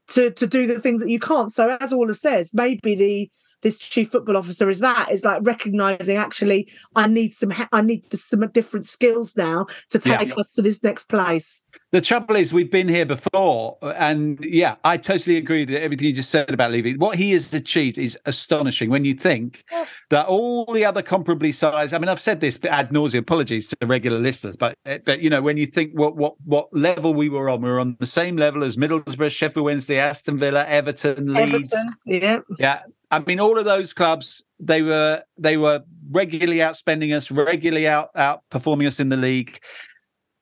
[0.08, 1.52] to to do the things that you can't.
[1.52, 3.30] So as Orla says, maybe the
[3.62, 8.12] this chief football officer is that is like recognizing actually I need some I need
[8.12, 10.18] some different skills now to Yeah.
[10.18, 11.62] take us to this next place.
[11.92, 16.14] The trouble is, we've been here before, and yeah, I totally agree with everything you
[16.14, 16.96] just said about Levy.
[16.96, 18.88] What he has achieved is astonishing.
[18.88, 19.62] When you think
[20.08, 23.18] that all the other comparably sized, I mean, I've said this ad nauseum.
[23.18, 26.34] Apologies to the regular listeners, but eh, but you know, when you think what what
[26.46, 29.98] what level we were on, we were on the same level as Middlesbrough, Sheffield Wednesday,
[29.98, 31.74] Aston Villa, Everton, Leeds.
[31.74, 32.38] Everton, yeah.
[32.58, 32.80] Yeah,
[33.10, 38.14] I mean, all of those clubs they were they were regularly outspending us, regularly out
[38.14, 39.60] outperforming us in the league.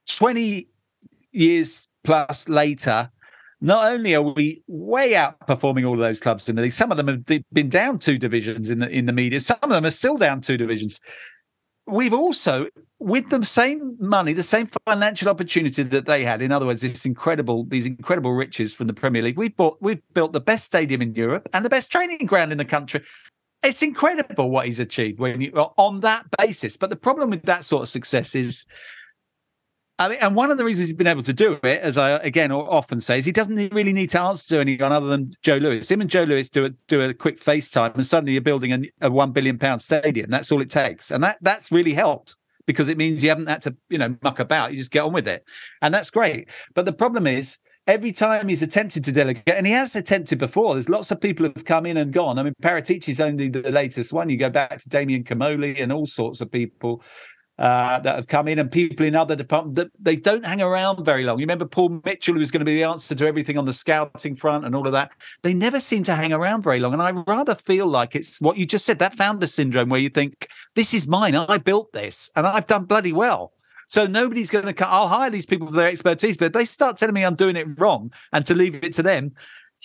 [0.07, 0.68] Twenty
[1.32, 3.10] years plus later,
[3.60, 6.96] not only are we way outperforming all of those clubs in the league, some of
[6.96, 9.40] them have been down two divisions in the in the media.
[9.40, 10.98] Some of them are still down two divisions.
[11.86, 12.68] We've also,
[13.00, 16.40] with the same money, the same financial opportunity that they had.
[16.40, 19.36] In other words, this incredible, these incredible riches from the Premier League.
[19.36, 22.58] We've bought, we've built the best stadium in Europe and the best training ground in
[22.58, 23.02] the country.
[23.64, 26.76] It's incredible what he's achieved when you on that basis.
[26.76, 28.64] But the problem with that sort of success is
[30.01, 32.12] I mean, and one of the reasons he's been able to do it, as I
[32.12, 35.59] again often say, is he doesn't really need to answer to anyone other than Joe
[35.59, 35.90] Lewis.
[35.90, 39.07] Him and Joe Lewis do a do a quick FaceTime, and suddenly you're building a,
[39.07, 40.30] a one billion pound stadium.
[40.30, 42.34] That's all it takes, and that that's really helped
[42.64, 44.70] because it means you haven't had to you know muck about.
[44.70, 45.44] You just get on with it,
[45.82, 46.48] and that's great.
[46.74, 47.59] But the problem is.
[47.86, 51.46] Every time he's attempted to delegate, and he has attempted before, there's lots of people
[51.46, 52.38] who've come in and gone.
[52.38, 54.28] I mean, Paratici's only the latest one.
[54.28, 57.03] You go back to Damien Comolli and all sorts of people
[57.61, 61.04] uh, that have come in and people in other departments that they don't hang around
[61.04, 61.38] very long.
[61.38, 63.74] You remember Paul Mitchell, who was going to be the answer to everything on the
[63.74, 65.11] scouting front and all of that.
[65.42, 66.94] They never seem to hang around very long.
[66.94, 70.08] And I rather feel like it's what you just said that founder syndrome, where you
[70.08, 71.34] think, this is mine.
[71.34, 73.52] I built this and I've done bloody well.
[73.88, 74.88] So nobody's going to come.
[74.90, 77.56] I'll hire these people for their expertise, but if they start telling me I'm doing
[77.56, 79.32] it wrong and to leave it to them,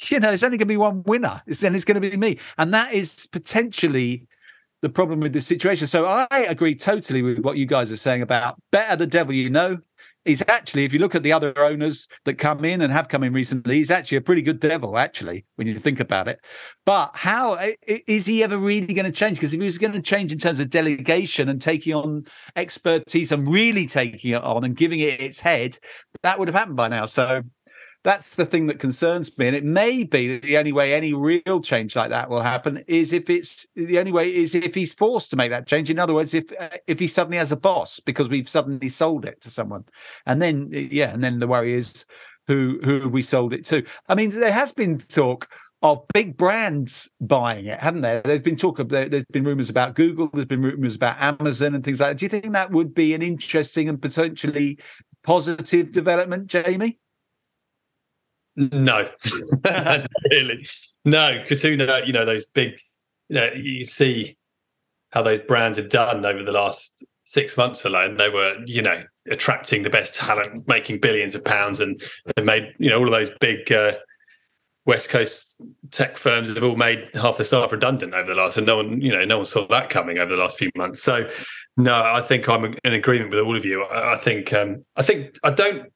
[0.10, 1.42] you know, it's only going to be one winner.
[1.48, 4.28] Then it's going to be me, and that is potentially
[4.86, 5.88] the problem with this situation.
[5.88, 9.50] So I agree totally with what you guys are saying about better the devil you
[9.50, 9.80] know.
[10.26, 13.24] He's actually, if you look at the other owners that come in and have come
[13.24, 16.40] in recently, he's actually a pretty good devil, actually, when you think about it.
[16.86, 17.58] But how
[17.88, 19.38] is he ever really going to change?
[19.38, 22.26] Because if he was going to change in terms of delegation and taking on
[22.56, 25.80] expertise and really taking it on and giving it its head,
[26.22, 27.08] that would have happened by now.
[27.08, 27.42] So
[28.06, 31.12] that's the thing that concerns me and it may be that the only way any
[31.12, 34.94] real change like that will happen is if it's the only way is if he's
[34.94, 37.58] forced to make that change in other words if uh, if he suddenly has a
[37.58, 39.84] boss because we've suddenly sold it to someone
[40.28, 42.06] and then yeah and then the worry is
[42.48, 45.50] who who we sold it to i mean there has been talk
[45.82, 48.22] of big brands buying it, haven't there?
[48.22, 51.76] There's been talk of there, there's been rumors about Google, there's been rumors about Amazon
[51.76, 52.18] and things like that.
[52.18, 54.80] Do you think that would be an interesting and potentially
[55.24, 56.98] positive development, Jamie?
[58.56, 59.10] No,
[60.32, 60.68] really.
[61.04, 61.98] No, because who know?
[61.98, 62.80] You know those big.
[63.30, 64.38] You know, you see
[65.12, 68.18] how those brands have done over the last six months alone.
[68.18, 72.02] They were, you know, attracting the best talent, making billions of pounds, and
[72.36, 73.96] they made, you know, all of those big uh,
[74.86, 75.60] West Coast
[75.92, 79.02] tech firms have all made half the staff redundant over the last, and no one,
[79.02, 81.02] you know, no one saw that coming over the last few months.
[81.02, 81.28] So,
[81.78, 83.84] no, I think I'm in agreement with all of you.
[83.84, 85.92] I, I think, um, I think, I don't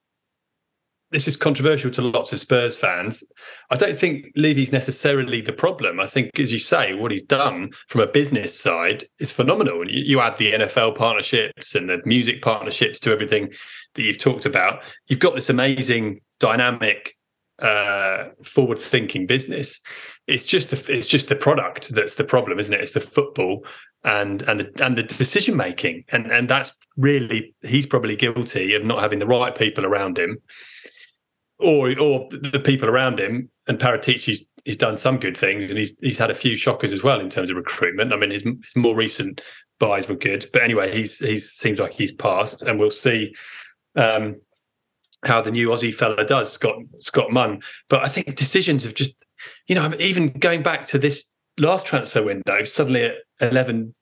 [1.12, 3.24] this is controversial to lots of Spurs fans.
[3.72, 5.99] I don't think Levy's necessarily the problem.
[5.99, 9.82] I think, as you say, what he's done from a business side is phenomenal.
[9.82, 13.51] And you, you add the NFL partnerships and the music partnerships to everything
[13.95, 14.84] that you've talked about.
[15.07, 17.16] You've got this amazing, dynamic,
[17.60, 19.82] uh, forward-thinking business.
[20.28, 22.82] It's just the it's just the product that's the problem, isn't it?
[22.82, 23.66] It's the football
[24.03, 28.86] and and the and the decision making, and and that's really he's probably guilty of
[28.86, 30.38] not having the right people around him
[31.60, 33.49] or or the people around him.
[33.68, 37.03] And Paratici's he's done some good things, and he's he's had a few shockers as
[37.03, 38.14] well in terms of recruitment.
[38.14, 39.41] I mean, his, his more recent
[39.80, 43.36] buys were good, but anyway, he's he's seems like he's passed, and we'll see
[43.95, 44.36] um,
[45.24, 47.62] how the new Aussie fella does, Scott Scott Munn.
[47.89, 49.24] But I think decisions have just,
[49.68, 53.93] you know, even going back to this last transfer window, suddenly at eleven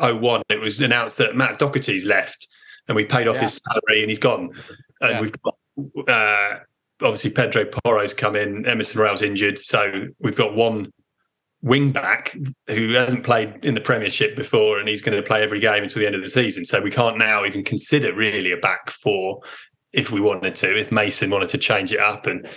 [0.00, 2.48] oh one, it was announced that Matt Doherty's left,
[2.88, 3.42] and we paid off Yeah.
[3.42, 4.50] his salary, and he's gone,
[5.00, 5.20] and Yeah.
[5.20, 5.54] we've got
[6.06, 6.56] uh,
[7.02, 10.90] obviously Pedro Porro's come in, Emerson Royal's injured, so we've got one
[11.62, 12.36] wing back
[12.68, 16.00] who hasn't played in the Premiership before, and he's going to play every game until
[16.00, 16.64] the end of the season.
[16.64, 19.40] So we can't now even consider really a back four
[19.92, 20.76] if we wanted to.
[20.76, 22.48] If Mason wanted to change it up and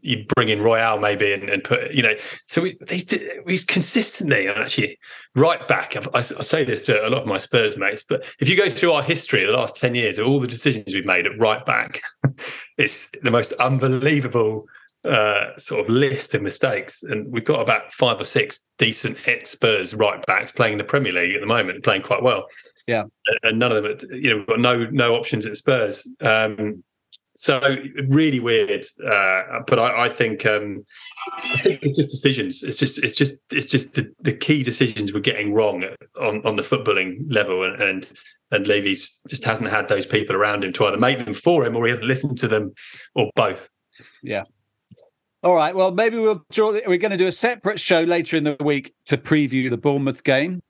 [0.00, 2.14] you bring in Royal maybe and, and, put you know
[2.48, 3.06] so we these
[3.44, 4.98] we consistently and actually
[5.34, 8.48] right back I, I, say this to a lot of my Spurs mates but if
[8.48, 11.26] you go through our history the last 10 years of all the decisions we've made
[11.26, 12.00] at right back
[12.76, 14.66] it's the most unbelievable
[15.04, 17.02] uh, sort of list of mistakes.
[17.02, 20.84] And we've got about five or six decent hit Spurs right backs playing in the
[20.84, 22.46] Premier League at the moment playing quite well.
[22.86, 23.04] Yeah.
[23.42, 26.08] And none of them you know we've got no no options at Spurs.
[26.20, 26.82] Um,
[27.40, 27.60] so
[28.08, 28.84] really weird.
[29.00, 30.84] Uh, but I, I think um,
[31.32, 32.64] I think it's just decisions.
[32.64, 35.84] It's just it's just it's just the, the key decisions we're getting wrong
[36.20, 38.06] on, on the footballing level, and, and
[38.50, 41.76] and Levy's just hasn't had those people around him to either make them for him
[41.76, 42.74] or he hasn't listened to them,
[43.14, 43.68] or both.
[44.20, 44.42] Yeah.
[45.44, 45.76] All right.
[45.76, 46.72] Well, maybe we'll draw.
[46.72, 50.24] We're going to do a separate show later in the week to preview the Bournemouth
[50.24, 50.60] game.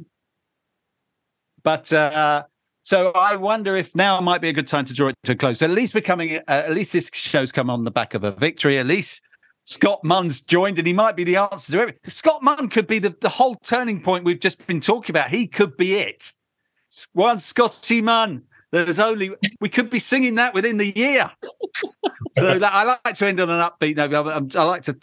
[1.63, 2.45] But uh,
[2.89, 5.35] so I wonder if now might be a good time to draw it to a
[5.35, 5.59] close.
[5.59, 6.39] So at least we're coming.
[6.39, 8.79] Uh, at least this show's come on the back of a victory.
[8.79, 9.21] At least
[9.67, 12.01] Scott Munn's joined, and he might be the answer to everything.
[12.07, 15.29] Scott Munn could be the, the whole turning point we've just been talking about.
[15.29, 16.33] He could be it.
[17.13, 18.45] One Scotty Munn.
[18.73, 21.31] There's only we could be singing that within the year.
[22.39, 24.57] so I like to end on an upbeat note.
[24.57, 24.97] I like to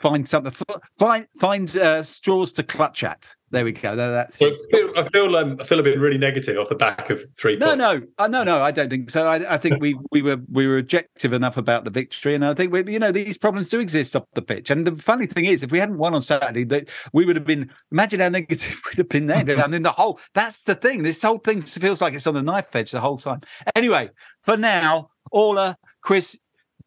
[0.00, 0.54] find something,
[0.98, 3.28] find find uh, straws to clutch at.
[3.50, 3.94] There we go.
[3.94, 7.10] That's I feel I feel, um, I feel a bit really negative off the back
[7.10, 7.56] of three.
[7.56, 8.60] No, no, uh, no, no.
[8.60, 9.24] I don't think so.
[9.24, 12.54] I, I, think we we were we were objective enough about the victory, and I
[12.54, 14.68] think we, you know these problems do exist off the pitch.
[14.70, 17.44] And the funny thing is, if we hadn't won on Saturday, that we would have
[17.44, 17.70] been.
[17.92, 19.48] Imagine how negative we'd have been then.
[19.60, 21.04] I mean, the whole that's the thing.
[21.04, 23.40] This whole thing feels like it's on the knife edge the whole time.
[23.76, 24.10] Anyway,
[24.42, 26.36] for now, Orla, Chris,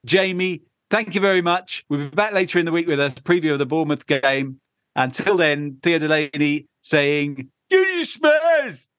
[0.06, 1.86] Jamie, thank you very much.
[1.90, 4.60] We'll be back later in the week with a preview of the Bournemouth game.
[5.00, 8.90] Until then, Theo Delaney saying, You Spurs!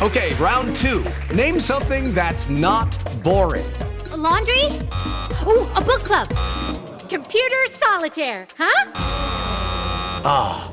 [0.00, 1.04] Okay, round two.
[1.34, 3.66] Name something that's not boring.
[4.12, 4.66] A laundry?
[5.48, 6.28] Ooh, a book club.
[7.08, 8.92] Computer solitaire, huh?
[10.24, 10.72] Ah.